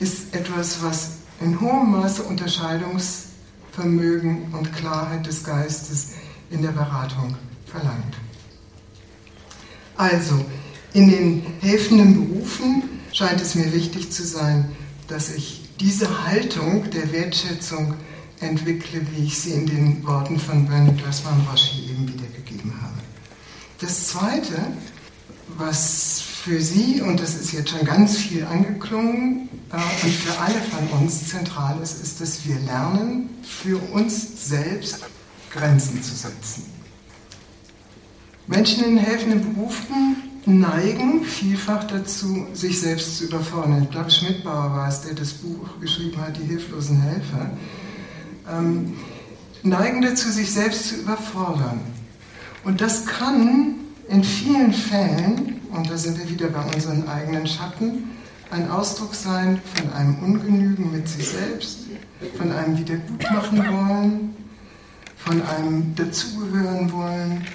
[0.00, 6.12] ist etwas, was in hohem Maße Unterscheidungsvermögen und Klarheit des Geistes
[6.50, 8.16] in der Beratung verlangt.
[9.96, 10.44] Also,
[10.94, 14.70] in den helfenden Berufen scheint es mir wichtig zu sein,
[15.08, 17.94] dass ich diese Haltung der Wertschätzung
[18.40, 22.94] entwickle, wie ich sie in den Worten von Bernie Dressman Roshi eben wiedergegeben habe.
[23.80, 24.54] Das Zweite,
[25.58, 30.60] was für Sie, und das ist jetzt schon ganz viel angeklungen, äh, und für alle
[30.60, 35.00] von uns zentral ist, ist, dass wir lernen, für uns selbst
[35.52, 36.64] Grenzen zu setzen.
[38.46, 43.84] Menschen in helfenden Berufen neigen vielfach dazu, sich selbst zu überfordern.
[43.84, 47.50] Ich glaube, Schmidbauer war es, der das Buch geschrieben hat, Die hilflosen Helfer.
[48.50, 48.94] Ähm,
[49.62, 51.80] neigen dazu, sich selbst zu überfordern.
[52.64, 53.76] Und das kann
[54.08, 58.10] in vielen Fällen, und da sind wir wieder bei unseren eigenen Schatten,
[58.50, 61.80] ein Ausdruck sein von einem Ungenügen mit sich selbst,
[62.36, 64.36] von einem Wiedergutmachen wollen,
[65.16, 67.46] von einem dazugehören wollen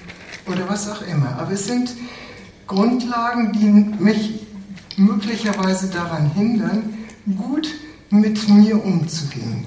[0.47, 1.37] oder was auch immer.
[1.39, 1.91] Aber es sind
[2.69, 4.45] Grundlagen, die mich
[4.95, 6.93] möglicherweise daran hindern,
[7.35, 7.67] gut
[8.11, 9.65] mit mir umzugehen,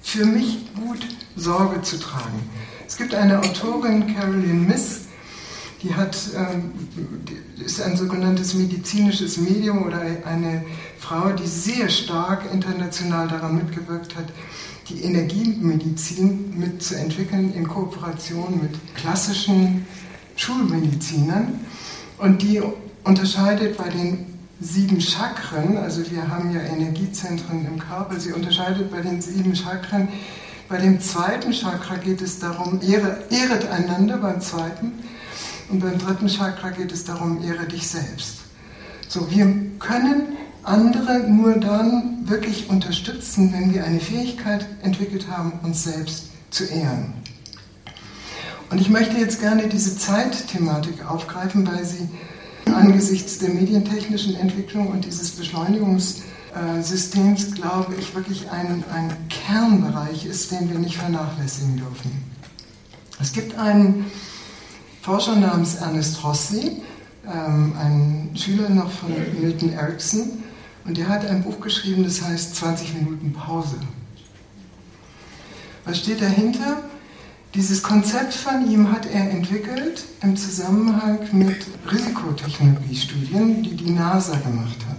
[0.00, 2.48] für mich gut Sorge zu tragen.
[2.86, 5.06] Es gibt eine Autorin, Carolyn Miss,
[5.82, 6.70] die hat, ähm,
[7.64, 10.64] ist ein sogenanntes medizinisches Medium oder eine
[10.98, 14.26] Frau, die sehr stark international daran mitgewirkt hat,
[14.88, 19.84] die Energiemedizin mitzuentwickeln in Kooperation mit klassischen
[20.36, 21.58] Schulmedizinern.
[22.20, 22.60] Und die
[23.02, 24.26] unterscheidet bei den
[24.60, 30.08] sieben Chakren, also wir haben ja Energiezentren im Körper, sie unterscheidet bei den sieben Chakren.
[30.68, 34.92] Bei dem zweiten Chakra geht es darum, ehre, ehret einander beim zweiten.
[35.70, 38.40] Und beim dritten Chakra geht es darum, ehre dich selbst.
[39.08, 39.46] So, wir
[39.78, 46.64] können andere nur dann wirklich unterstützen, wenn wir eine Fähigkeit entwickelt haben, uns selbst zu
[46.64, 47.14] ehren.
[48.70, 52.08] Und ich möchte jetzt gerne diese Zeitthematik aufgreifen, weil sie
[52.72, 60.70] angesichts der medientechnischen Entwicklung und dieses Beschleunigungssystems, glaube ich, wirklich ein, ein Kernbereich ist, den
[60.70, 62.12] wir nicht vernachlässigen dürfen.
[63.20, 64.06] Es gibt einen
[65.02, 66.80] Forscher namens Ernest Rossi,
[67.26, 70.44] ähm, ein Schüler noch von Milton Erickson,
[70.84, 73.74] und der hat ein Buch geschrieben, das heißt 20 Minuten Pause.
[75.84, 76.84] Was steht dahinter?
[77.54, 84.78] Dieses Konzept von ihm hat er entwickelt im Zusammenhang mit Risikotechnologiestudien, die die NASA gemacht
[84.88, 84.98] hat.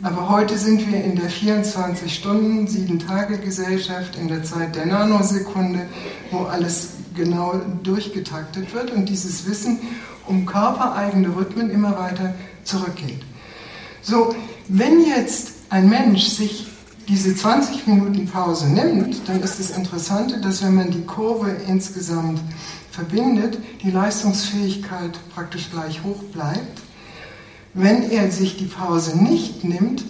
[0.00, 4.86] Aber heute sind wir in der 24 Stunden, 7 Tage Gesellschaft, in der Zeit der
[4.86, 5.88] Nanosekunde,
[6.30, 9.80] wo alles genau durchgetaktet wird und dieses Wissen
[10.26, 13.22] um körpereigene Rhythmen immer weiter zurückgeht.
[14.00, 14.36] So,
[14.68, 16.68] wenn jetzt ein Mensch sich
[17.08, 22.40] diese 20 Minuten Pause nimmt, dann ist das Interessante, dass wenn man die Kurve insgesamt
[22.92, 26.82] verbindet, die Leistungsfähigkeit praktisch gleich hoch bleibt.
[27.80, 30.04] Wenn er sich die Pause nicht nimmt,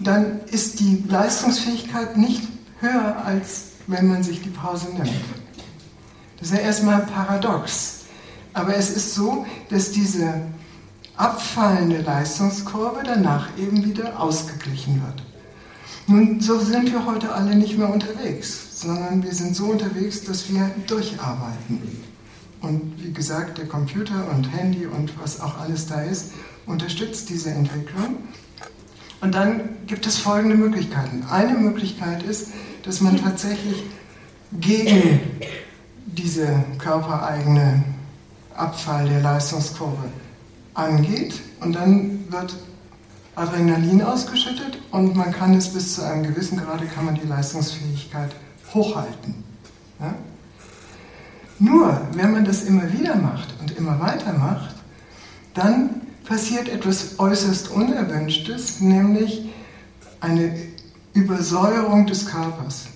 [0.00, 2.48] dann ist die Leistungsfähigkeit nicht
[2.80, 5.10] höher, als wenn man sich die Pause nimmt.
[6.38, 8.04] Das ist ja erstmal paradox.
[8.54, 10.32] Aber es ist so, dass diese
[11.14, 15.22] abfallende Leistungskurve danach eben wieder ausgeglichen wird.
[16.06, 20.48] Nun, so sind wir heute alle nicht mehr unterwegs, sondern wir sind so unterwegs, dass
[20.48, 21.82] wir durcharbeiten.
[22.62, 26.30] Und wie gesagt, der Computer und Handy und was auch alles da ist,
[26.68, 28.16] unterstützt diese Entwicklung.
[29.20, 31.24] Und dann gibt es folgende Möglichkeiten.
[31.28, 32.48] Eine Möglichkeit ist,
[32.84, 33.82] dass man tatsächlich
[34.52, 35.20] gegen
[36.06, 37.84] diese körpereigene
[38.54, 40.08] Abfall der Leistungskurve
[40.74, 42.56] angeht und dann wird
[43.34, 48.34] Adrenalin ausgeschüttet und man kann es bis zu einem gewissen Grade, kann man die Leistungsfähigkeit
[48.74, 49.44] hochhalten.
[50.00, 50.14] Ja?
[51.60, 54.74] Nur, wenn man das immer wieder macht und immer weiter macht,
[55.54, 59.48] dann passiert etwas äußerst Unerwünschtes, nämlich
[60.20, 60.54] eine
[61.14, 62.86] Übersäuerung des Körpers.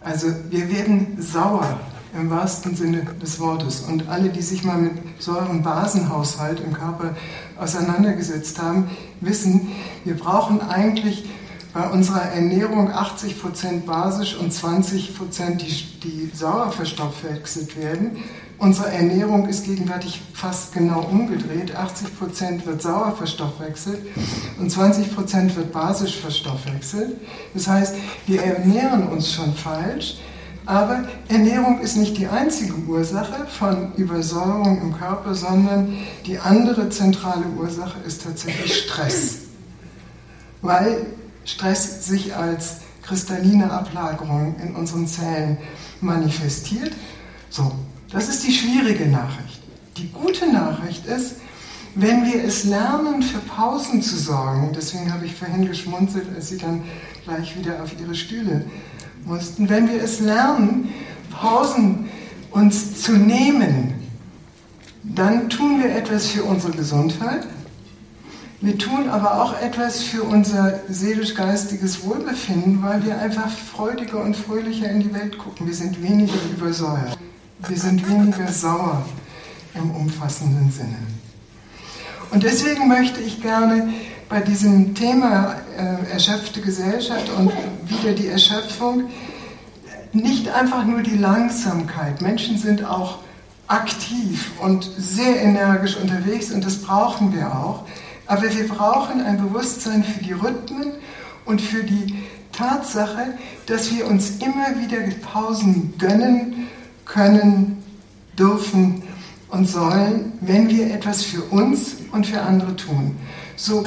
[0.00, 1.78] Also wir werden sauer
[2.18, 3.80] im wahrsten Sinne des Wortes.
[3.80, 7.14] Und alle, die sich mal mit Säurenbasenhaushalt im Körper
[7.58, 9.72] auseinandergesetzt haben, wissen,
[10.04, 11.28] wir brauchen eigentlich
[11.74, 18.16] bei unserer Ernährung 80% basisch und 20% die, die sauer verstoffwechselt werden.
[18.58, 21.76] Unsere Ernährung ist gegenwärtig fast genau umgedreht.
[21.76, 24.00] 80% wird sauer verstoffwechselt
[24.58, 27.20] und 20% wird basisch verstoffwechselt.
[27.54, 27.94] Das heißt,
[28.26, 30.16] wir ernähren uns schon falsch.
[30.66, 37.46] Aber Ernährung ist nicht die einzige Ursache von Übersäuerung im Körper, sondern die andere zentrale
[37.58, 39.38] Ursache ist tatsächlich Stress.
[40.60, 41.06] Weil
[41.44, 45.56] Stress sich als kristalline Ablagerung in unseren Zellen
[46.02, 46.92] manifestiert.
[47.48, 47.72] So,
[48.10, 49.60] das ist die schwierige Nachricht.
[49.96, 51.36] Die gute Nachricht ist,
[51.94, 56.58] wenn wir es lernen, für Pausen zu sorgen, deswegen habe ich vorhin geschmunzelt, als Sie
[56.58, 56.84] dann
[57.24, 58.64] gleich wieder auf Ihre Stühle
[59.24, 60.92] mussten, wenn wir es lernen,
[61.30, 62.08] Pausen
[62.50, 63.94] uns zu nehmen,
[65.02, 67.46] dann tun wir etwas für unsere Gesundheit,
[68.60, 74.90] wir tun aber auch etwas für unser seelisch-geistiges Wohlbefinden, weil wir einfach freudiger und fröhlicher
[74.90, 75.68] in die Welt gucken.
[75.68, 77.16] Wir sind weniger übersäuert.
[77.66, 79.04] Wir sind weniger sauer
[79.74, 80.96] im umfassenden Sinne.
[82.30, 83.92] Und deswegen möchte ich gerne
[84.28, 87.52] bei diesem Thema äh, erschöpfte Gesellschaft und
[87.86, 89.10] wieder die Erschöpfung
[90.12, 92.22] nicht einfach nur die Langsamkeit.
[92.22, 93.18] Menschen sind auch
[93.66, 97.86] aktiv und sehr energisch unterwegs und das brauchen wir auch.
[98.26, 100.92] Aber wir brauchen ein Bewusstsein für die Rhythmen
[101.44, 103.34] und für die Tatsache,
[103.66, 104.98] dass wir uns immer wieder
[105.32, 106.68] Pausen gönnen
[107.08, 107.82] können,
[108.38, 109.02] dürfen
[109.48, 113.16] und sollen, wenn wir etwas für uns und für andere tun.
[113.56, 113.84] So,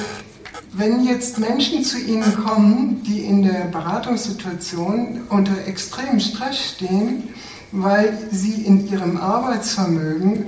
[0.74, 7.28] wenn jetzt Menschen zu Ihnen kommen, die in der Beratungssituation unter extremem Stress stehen,
[7.72, 10.46] weil sie in ihrem Arbeitsvermögen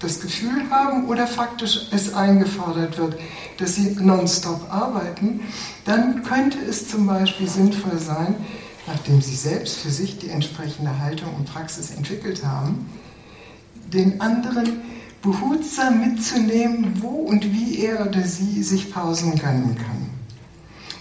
[0.00, 3.16] das Gefühl haben oder faktisch es eingefordert wird,
[3.58, 5.40] dass sie nonstop arbeiten,
[5.84, 8.34] dann könnte es zum Beispiel sinnvoll sein,
[8.86, 12.90] nachdem sie selbst für sich die entsprechende Haltung und Praxis entwickelt haben,
[13.92, 14.80] den anderen
[15.22, 20.10] behutsam mitzunehmen, wo und wie er oder sie sich Pausen gönnen kann.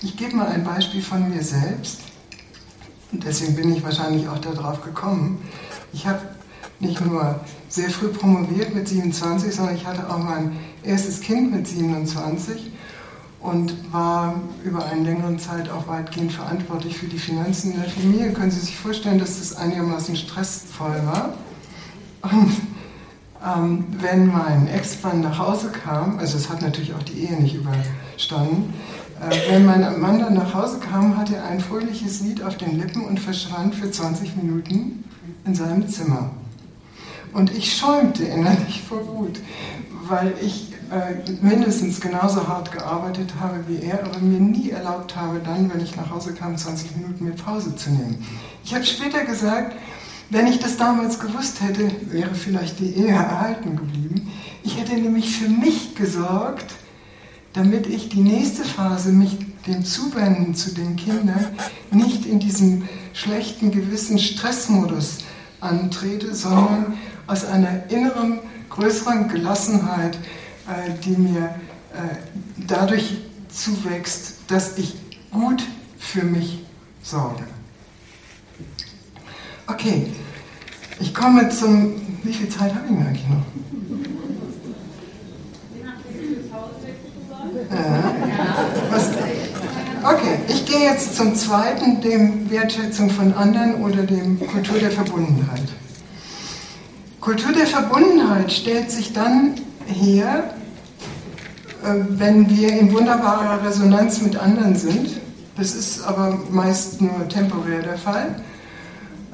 [0.04, 2.02] Ich gebe mal ein Beispiel von mir selbst.
[3.12, 5.42] Und deswegen bin ich wahrscheinlich auch darauf gekommen.
[5.92, 6.22] Ich habe
[6.80, 11.68] nicht nur sehr früh promoviert mit 27, sondern ich hatte auch mein erstes Kind mit
[11.68, 12.72] 27
[13.42, 18.34] und war über eine längere Zeit auch weitgehend verantwortlich für die Finanzen in der Familie.
[18.34, 21.34] Können Sie sich vorstellen, dass das einigermaßen stressvoll war?
[22.22, 22.52] Und
[23.44, 27.56] ähm, wenn mein Ex-Mann nach Hause kam, also es hat natürlich auch die Ehe nicht
[27.56, 28.74] überstanden,
[29.20, 32.78] äh, wenn mein Mann dann nach Hause kam, hatte er ein fröhliches Lied auf den
[32.78, 35.04] Lippen und verschwand für 20 Minuten
[35.46, 36.30] in seinem Zimmer.
[37.34, 39.40] Und ich schäumte innerlich vor Wut,
[40.08, 45.40] weil ich äh, mindestens genauso hart gearbeitet habe wie er, aber mir nie erlaubt habe,
[45.40, 48.26] dann, wenn ich nach Hause kam, 20 Minuten mir Pause zu nehmen.
[48.66, 49.76] Ich habe später gesagt,
[50.30, 54.32] wenn ich das damals gewusst hätte, wäre vielleicht die Ehe erhalten geblieben.
[54.64, 56.74] Ich hätte nämlich für mich gesorgt,
[57.54, 61.48] damit ich die nächste Phase, mich dem Zuwenden zu den Kindern,
[61.92, 65.20] nicht in diesem schlechten Gewissen Stressmodus
[65.60, 70.18] antrete, sondern aus einer inneren, größeren Gelassenheit,
[71.04, 71.56] die mir
[71.94, 72.16] äh,
[72.68, 73.18] dadurch
[73.50, 74.96] zuwächst, dass ich
[75.32, 75.64] gut
[75.98, 76.60] für mich
[77.04, 77.44] sorge.
[79.68, 80.08] Okay,
[81.00, 82.02] ich komme zum.
[82.24, 83.46] Wie viel Zeit habe ich denn eigentlich noch?
[87.72, 88.14] Ja.
[90.04, 95.64] Okay, ich gehe jetzt zum zweiten, dem Wertschätzung von anderen oder dem Kultur der Verbundenheit.
[97.20, 100.61] Kultur der Verbundenheit stellt sich dann her, äh,
[101.84, 105.20] wenn wir in wunderbarer Resonanz mit anderen sind.
[105.58, 108.36] Das ist aber meist nur temporär der Fall.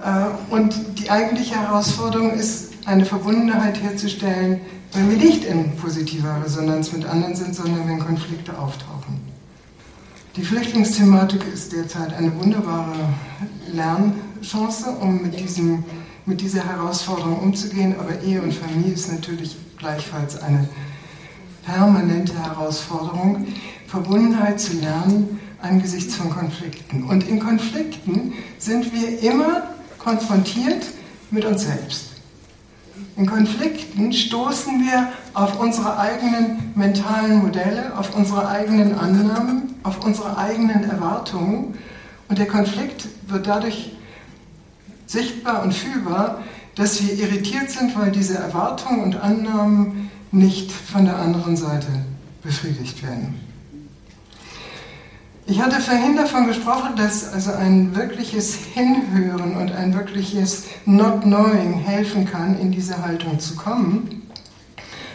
[0.04, 4.62] Äh, und die eigentliche Herausforderung ist, eine Verbundenheit herzustellen,
[4.94, 9.20] wenn wir nicht in positiver Resonanz mit anderen sind, sondern wenn Konflikte auftauchen.
[10.38, 12.96] Die Flüchtlingsthematik ist derzeit eine wunderbare
[13.74, 15.84] Lernchance, um mit diesem
[16.28, 17.96] mit dieser Herausforderung umzugehen.
[18.00, 20.68] Aber Ehe und Familie ist natürlich gleichfalls eine
[21.68, 23.46] permanente Herausforderung,
[23.88, 27.04] Verbundenheit zu lernen angesichts von Konflikten.
[27.04, 29.64] Und in Konflikten sind wir immer
[29.98, 30.86] konfrontiert
[31.30, 32.12] mit uns selbst.
[33.18, 40.38] In Konflikten stoßen wir auf unsere eigenen mentalen Modelle, auf unsere eigenen Annahmen, auf unsere
[40.38, 41.78] eigenen Erwartungen.
[42.30, 43.92] Und der Konflikt wird dadurch
[45.06, 46.44] sichtbar und fühlbar,
[46.76, 49.97] dass wir irritiert sind, weil diese Erwartungen und Annahmen
[50.32, 51.88] nicht von der anderen Seite
[52.44, 53.36] befriedigt werden.
[55.50, 61.74] Ich hatte vorhin davon gesprochen, dass also ein wirkliches Hinhören und ein wirkliches Not Knowing
[61.76, 64.24] helfen kann, in diese Haltung zu kommen.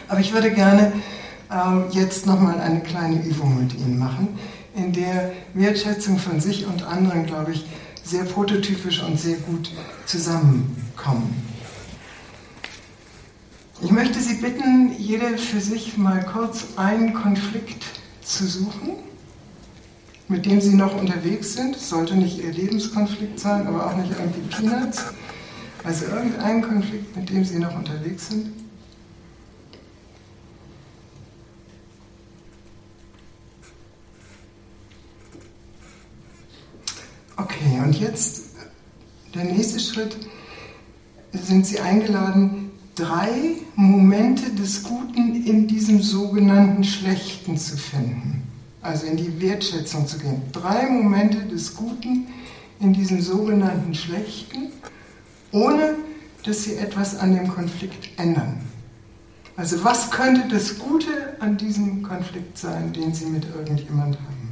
[0.07, 0.91] Aber ich würde gerne
[1.51, 4.27] äh, jetzt nochmal eine kleine Übung mit Ihnen machen,
[4.75, 7.67] in der Wertschätzung von sich und anderen, glaube ich,
[8.03, 9.69] sehr prototypisch und sehr gut
[10.07, 11.52] zusammenkommen.
[13.81, 17.83] Ich möchte Sie bitten, jeder für sich mal kurz einen Konflikt
[18.21, 19.03] zu suchen
[20.33, 21.75] mit dem sie noch unterwegs sind.
[21.75, 25.05] Es sollte nicht ihr Lebenskonflikt sein, aber auch nicht irgendwie Peanuts.
[25.83, 28.51] Also irgendein Konflikt, mit dem sie noch unterwegs sind.
[37.35, 38.43] Okay, und jetzt
[39.35, 40.17] der nächste Schritt.
[41.33, 42.62] Sind Sie eingeladen,
[42.95, 48.43] drei Momente des Guten in diesem sogenannten Schlechten zu finden
[48.83, 50.41] also in die Wertschätzung zu gehen.
[50.51, 52.27] Drei Momente des Guten
[52.79, 54.71] in diesem sogenannten Schlechten,
[55.51, 55.95] ohne
[56.45, 58.59] dass sie etwas an dem Konflikt ändern.
[59.55, 64.43] Also was könnte das Gute an diesem Konflikt sein, den Sie mit irgendjemand haben?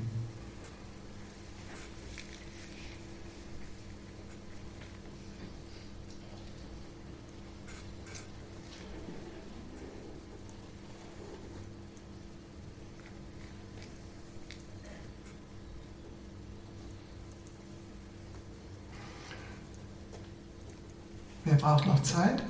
[21.43, 22.43] Wer braucht noch Zeit?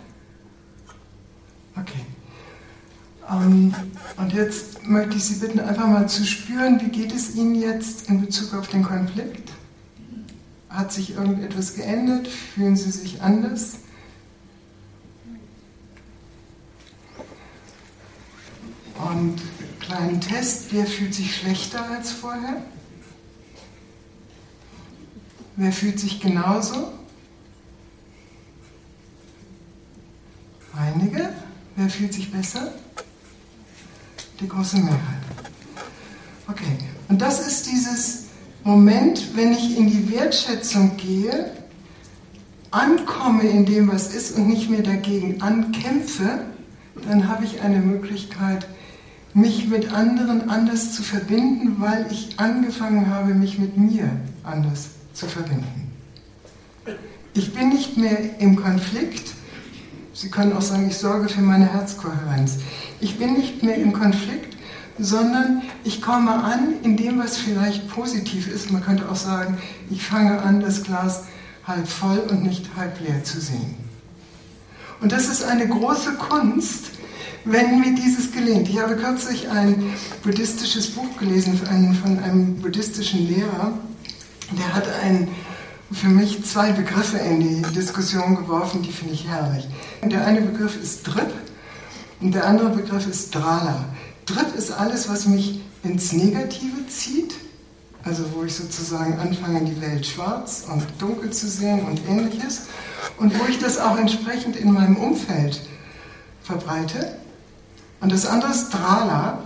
[1.76, 2.06] Okay.
[3.30, 3.74] Ähm,
[4.18, 8.10] und jetzt möchte ich Sie bitten, einfach mal zu spüren, wie geht es Ihnen jetzt
[8.10, 9.52] in Bezug auf den Konflikt?
[10.70, 12.28] Hat sich irgendetwas geändert?
[12.28, 13.76] Fühlen Sie sich anders?
[18.96, 19.42] Und
[19.80, 22.62] kleinen Test, wer fühlt sich schlechter als vorher?
[25.58, 26.94] Wer fühlt sich genauso?
[31.82, 32.72] Wer fühlt sich besser?
[34.40, 35.24] Die große Mehrheit.
[36.48, 36.78] Okay.
[37.10, 38.26] Und das ist dieses
[38.64, 41.54] Moment, wenn ich in die Wertschätzung gehe,
[42.70, 46.42] ankomme in dem, was ist und nicht mehr dagegen ankämpfe,
[47.10, 48.68] dann habe ich eine Möglichkeit,
[49.34, 54.08] mich mit anderen anders zu verbinden, weil ich angefangen habe, mich mit mir
[54.44, 55.92] anders zu verbinden.
[57.34, 59.34] Ich bin nicht mehr im Konflikt,
[60.22, 62.58] Sie können auch sagen, ich sorge für meine Herzkohärenz.
[63.00, 64.56] Ich bin nicht mehr im Konflikt,
[65.00, 68.70] sondern ich komme an in dem, was vielleicht positiv ist.
[68.70, 69.58] Man könnte auch sagen,
[69.90, 71.24] ich fange an, das Glas
[71.66, 73.74] halb voll und nicht halb leer zu sehen.
[75.02, 76.92] Und das ist eine große Kunst,
[77.44, 78.70] wenn mir dieses gelingt.
[78.70, 79.92] Ich habe kürzlich ein
[80.22, 83.74] buddhistisches Buch gelesen von einem buddhistischen Lehrer,
[84.52, 85.30] der hat ein
[85.92, 89.68] für mich zwei Begriffe in die Diskussion geworfen, die finde ich herrlich.
[90.04, 91.34] Der eine Begriff ist Drip
[92.22, 93.86] und der andere Begriff ist Drala.
[94.26, 97.36] Drip ist alles, was mich ins Negative zieht,
[98.04, 102.64] also wo ich sozusagen anfange, die Welt schwarz und dunkel zu sehen und ähnliches,
[103.18, 105.62] und wo ich das auch entsprechend in meinem Umfeld
[106.44, 107.16] verbreite.
[108.00, 109.44] Und das andere ist Drala.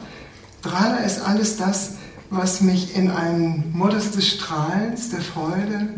[0.61, 1.91] Drala ist alles das,
[2.29, 5.89] was mich in einen Modus des Strahlens, der Freude,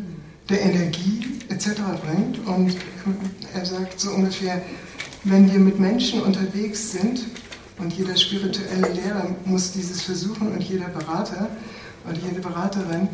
[0.49, 1.69] der Energie etc.
[2.03, 2.47] bringt.
[2.47, 2.75] Und
[3.53, 4.61] er sagt so ungefähr,
[5.23, 7.25] wenn wir mit Menschen unterwegs sind,
[7.79, 11.49] und jeder spirituelle Lehrer muss dieses versuchen und jeder Berater
[12.07, 13.07] und jede Beraterin,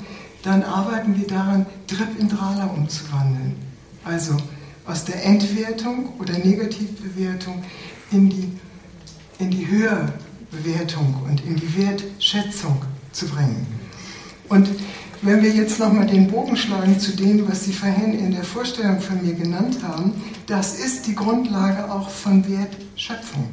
[0.44, 3.56] dann arbeiten wir daran, Drip in Drala umzuwandeln.
[4.04, 4.38] Also
[4.86, 7.64] aus der Entwertung oder Negativbewertung
[8.12, 8.52] in die,
[9.40, 12.82] in die Höherbewertung und in die Wertschätzung
[13.12, 13.66] zu bringen.
[14.50, 14.70] Und
[15.24, 19.00] wenn wir jetzt nochmal den Bogen schlagen zu dem, was Sie vorhin in der Vorstellung
[19.00, 20.14] von mir genannt haben,
[20.48, 23.48] das ist die Grundlage auch von Wertschöpfung.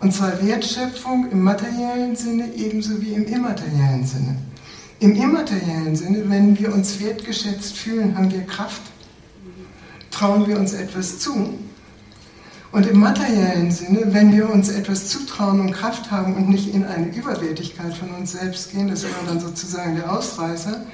[0.00, 4.36] Und zwar Wertschöpfung im materiellen Sinne ebenso wie im immateriellen Sinne.
[5.00, 8.82] Im immateriellen Sinne, wenn wir uns wertgeschätzt fühlen, haben wir Kraft,
[10.10, 11.58] trauen wir uns etwas zu.
[12.76, 16.84] Und im materiellen Sinne, wenn wir uns etwas zutrauen und Kraft haben und nicht in
[16.84, 20.84] eine Überwertigkeit von uns selbst gehen, das wäre dann sozusagen der Ausreißer,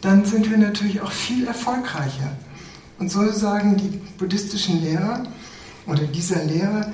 [0.00, 2.32] dann sind wir natürlich auch viel erfolgreicher.
[2.98, 5.22] Und so sagen die buddhistischen Lehrer,
[5.86, 6.92] oder dieser Lehrer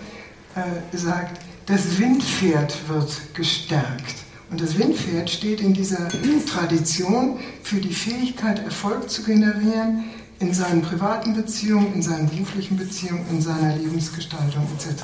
[0.55, 4.17] äh, sagt, das Windpferd wird gestärkt.
[4.51, 6.11] Und das Windpferd steht in dieser
[6.47, 10.05] Tradition für die Fähigkeit, Erfolg zu generieren
[10.49, 15.03] in seinen privaten Beziehungen, in seinen beruflichen Beziehungen, in seiner Lebensgestaltung etc.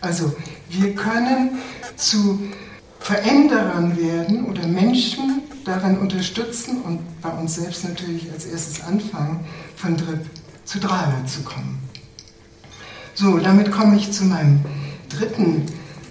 [0.00, 0.34] Also
[0.70, 1.58] wir können
[1.96, 2.40] zu
[2.98, 9.44] Veränderern werden oder Menschen daran unterstützen und bei uns selbst natürlich als erstes anfangen,
[9.76, 10.24] von Drip
[10.64, 11.78] zu Drama zu kommen.
[13.14, 14.60] So, damit komme ich zu meinem
[15.08, 15.66] dritten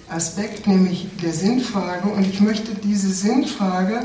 [0.10, 2.10] Aspekt, nämlich der Sinnfrage.
[2.10, 4.04] Und ich möchte diese Sinnfrage,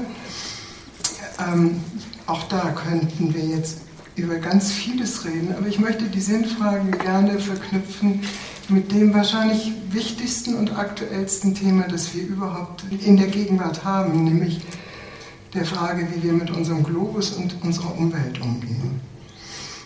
[1.39, 1.81] ähm,
[2.27, 3.84] auch da könnten wir jetzt
[4.17, 8.21] über ganz vieles reden, aber ich möchte die Sinnfrage gerne verknüpfen
[8.69, 14.61] mit dem wahrscheinlich wichtigsten und aktuellsten Thema, das wir überhaupt in der Gegenwart haben, nämlich
[15.53, 19.01] der Frage, wie wir mit unserem Globus und unserer Umwelt umgehen.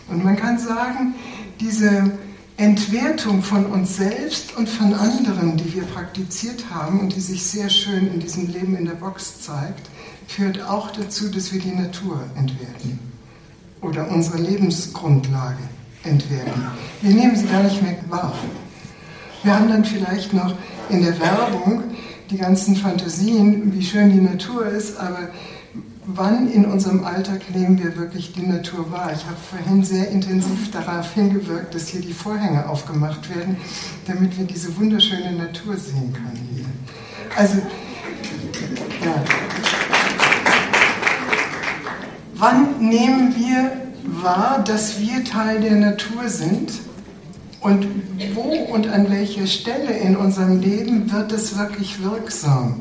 [0.07, 1.15] Und man kann sagen,
[1.59, 2.11] diese
[2.57, 7.69] Entwertung von uns selbst und von anderen, die wir praktiziert haben und die sich sehr
[7.69, 9.89] schön in diesem Leben in der Box zeigt,
[10.27, 13.08] führt auch dazu, dass wir die Natur entwerten
[13.81, 15.63] oder unsere Lebensgrundlage
[16.03, 16.63] entwerten.
[17.01, 18.33] Wir nehmen sie gar nicht mehr wahr.
[19.43, 20.53] Wir haben dann vielleicht noch
[20.89, 21.83] in der Werbung
[22.29, 25.29] die ganzen Fantasien, wie schön die Natur ist, aber
[26.05, 29.11] wann in unserem Alltag nehmen wir wirklich die Natur wahr?
[29.15, 33.57] Ich habe vorhin sehr intensiv darauf hingewirkt, dass hier die Vorhänge aufgemacht werden,
[34.05, 36.65] damit wir diese wunderschöne Natur sehen können hier.
[37.35, 37.57] Also,
[39.03, 39.23] ja.
[42.39, 43.71] Wann nehmen wir
[44.23, 46.71] wahr, dass wir Teil der Natur sind?
[47.59, 47.85] Und
[48.33, 52.79] wo und an welcher Stelle in unserem Leben wird es wirklich wirksam?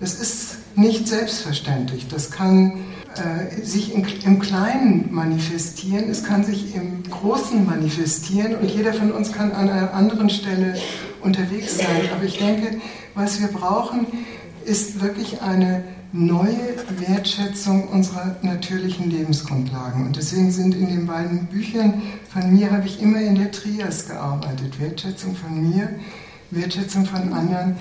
[0.00, 2.08] Das ist nicht selbstverständlich.
[2.08, 2.84] Das kann
[3.14, 9.12] äh, sich im, im, Kleinen manifestieren, es kann sich im Großen manifestieren und jeder von
[9.12, 10.74] uns kann an einer anderen Stelle
[11.22, 12.10] unterwegs sein.
[12.14, 12.82] Aber ich denke,
[13.14, 14.06] was wir brauchen,
[14.66, 20.06] ist wirklich eine neue Wertschätzung unserer natürlichen Lebensgrundlagen.
[20.06, 24.06] Und deswegen sind in den beiden Büchern von mir, habe ich immer in der Trias
[24.06, 24.78] gearbeitet.
[24.78, 25.88] Wertschätzung von mir,
[26.50, 27.76] Wertschätzung von anderen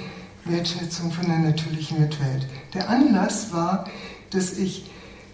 [0.46, 2.48] Wertschätzung von der natürlichen Mitwelt.
[2.74, 3.90] Der Anlass war,
[4.32, 4.90] dass ich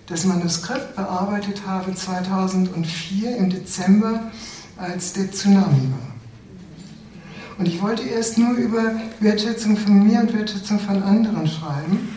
[0.07, 4.31] das Manuskript bearbeitet habe 2004 im Dezember,
[4.77, 6.07] als der Tsunami war.
[7.57, 12.09] Und ich wollte erst nur über Wertschätzung von mir und Wertschätzung von anderen schreiben.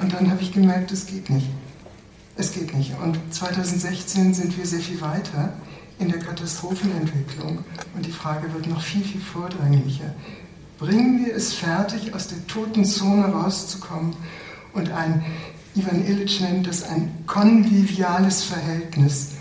[0.00, 1.48] Und dann habe ich gemerkt, es geht nicht.
[2.36, 2.94] Es geht nicht.
[3.02, 5.52] Und 2016 sind wir sehr viel weiter
[5.98, 7.64] in der Katastrophenentwicklung.
[7.94, 10.14] Und die Frage wird noch viel, viel vordringlicher
[10.80, 14.16] bringen wir es fertig, aus der toten Zone rauszukommen
[14.72, 15.22] und ein,
[15.74, 19.32] Ivan Illich nennt das ein konviviales Verhältnis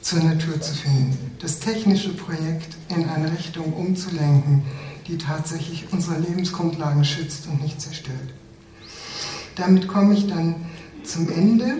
[0.00, 1.36] zur Natur zu finden.
[1.40, 4.62] Das technische Projekt in eine Richtung umzulenken,
[5.08, 8.16] die tatsächlich unsere Lebensgrundlagen schützt und nicht zerstört.
[9.60, 10.54] Damit komme ich dann
[11.04, 11.76] zum Ende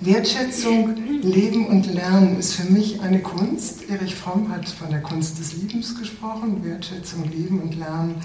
[0.00, 3.88] Wertschätzung, Leben und Lernen ist für mich eine Kunst.
[3.88, 6.64] Erich Fromm hat von der Kunst des Liebens gesprochen.
[6.64, 8.16] Wertschätzung, Leben und Lernen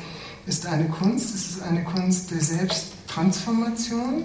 [0.47, 1.35] ist eine Kunst.
[1.35, 4.23] Es ist eine Kunst der Selbsttransformation,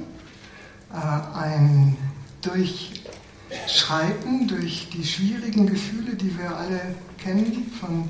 [0.95, 1.95] äh, ein
[2.41, 6.81] Durchschreiten durch die schwierigen Gefühle, die wir alle
[7.23, 8.09] kennen, von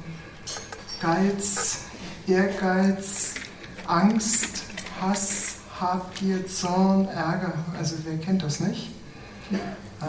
[1.00, 1.80] Geiz,
[2.28, 3.34] Ehrgeiz,
[3.88, 4.62] Angst,
[5.00, 7.52] Hass, Habgier, Zorn, Ärger.
[7.78, 8.90] Also wer kennt das nicht?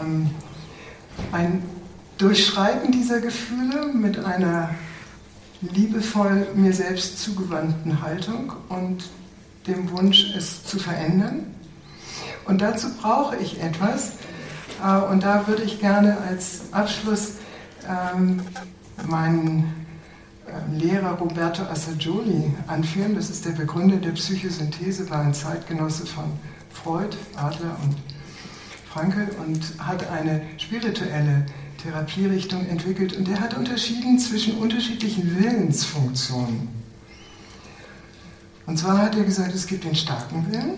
[0.00, 0.30] Ähm,
[1.32, 1.62] ein
[2.18, 4.70] Durchschreiten dieser Gefühle mit einer
[5.60, 9.04] liebevoll mir selbst zugewandten Haltung und
[9.66, 11.54] dem Wunsch, es zu verändern.
[12.46, 14.12] Und dazu brauche ich etwas.
[14.82, 17.34] Äh, und da würde ich gerne als Abschluss
[17.88, 18.40] ähm,
[19.06, 19.77] meinen
[20.72, 23.14] Lehrer Roberto Assagioli anführen.
[23.14, 26.24] Das ist der Begründer der Psychosynthese, war ein Zeitgenosse von
[26.70, 27.96] Freud, Adler und
[28.90, 31.46] Franke und hat eine spirituelle
[31.82, 36.68] Therapierichtung entwickelt und er hat unterschieden zwischen unterschiedlichen Willensfunktionen.
[38.66, 40.74] Und zwar hat er gesagt, es gibt den starken Willen.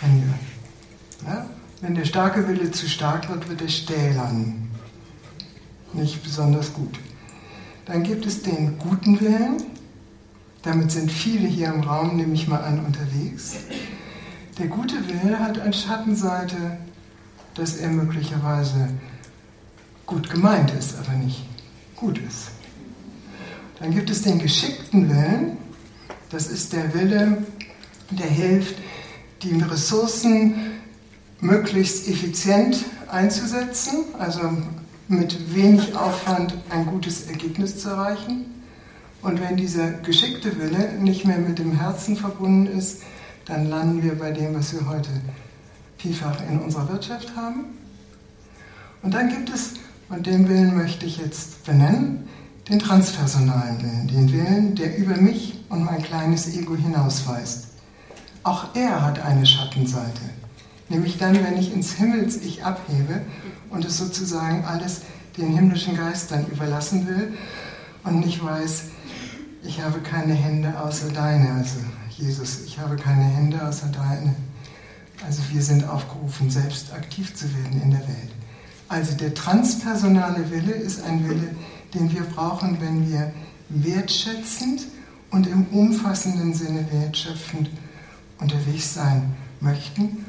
[0.00, 1.46] Wenn, wir, ja,
[1.80, 4.70] wenn der starke Wille zu stark wird, wird er stählern.
[5.92, 6.98] Nicht besonders gut.
[7.88, 9.62] Dann gibt es den guten Willen.
[10.62, 13.56] Damit sind viele hier im Raum, nehme ich mal an, unterwegs.
[14.58, 16.78] Der gute Wille hat eine Schattenseite,
[17.54, 18.90] dass er möglicherweise
[20.04, 21.44] gut gemeint ist, aber nicht
[21.96, 22.50] gut ist.
[23.80, 25.56] Dann gibt es den geschickten Willen.
[26.28, 27.38] Das ist der Wille,
[28.10, 28.76] der hilft,
[29.42, 30.72] die Ressourcen
[31.40, 34.40] möglichst effizient einzusetzen, also
[35.08, 38.46] mit wenig Aufwand ein gutes Ergebnis zu erreichen.
[39.22, 43.02] Und wenn dieser geschickte Wille nicht mehr mit dem Herzen verbunden ist,
[43.46, 45.08] dann landen wir bei dem, was wir heute
[45.96, 47.64] vielfach in unserer Wirtschaft haben.
[49.02, 49.74] Und dann gibt es,
[50.10, 52.28] und den Willen möchte ich jetzt benennen,
[52.68, 57.68] den transpersonalen Willen, den Willen, der über mich und mein kleines Ego hinausweist.
[58.42, 60.22] Auch er hat eine Schattenseite,
[60.88, 63.22] nämlich dann, wenn ich ins Himmels-Ich abhebe
[63.70, 65.02] und es sozusagen alles
[65.36, 67.34] den himmlischen Geistern überlassen will
[68.04, 68.84] und nicht weiß,
[69.62, 71.78] ich habe keine Hände außer deine, also
[72.10, 74.34] Jesus, ich habe keine Hände außer deine.
[75.26, 78.30] Also wir sind aufgerufen, selbst aktiv zu werden in der Welt.
[78.88, 81.54] Also der transpersonale Wille ist ein Wille,
[81.94, 83.32] den wir brauchen, wenn wir
[83.68, 84.86] wertschätzend
[85.30, 87.68] und im umfassenden Sinne wertschöpfend
[88.40, 90.24] unterwegs sein möchten.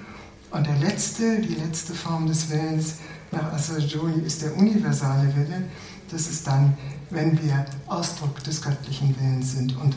[0.51, 2.95] Und der letzte, die letzte Form des Willens
[3.31, 5.63] nach Assagioli ist der universale Wille.
[6.09, 6.75] Das ist dann,
[7.11, 9.95] wenn wir Ausdruck des göttlichen Willens sind und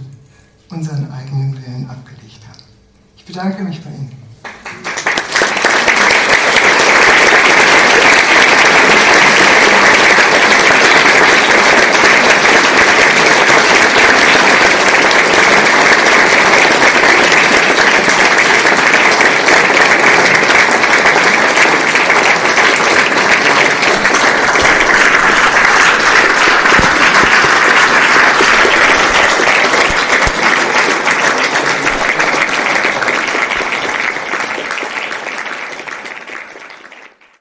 [0.68, 2.62] unseren eigenen Willen abgelegt haben.
[3.16, 4.21] Ich bedanke mich bei Ihnen.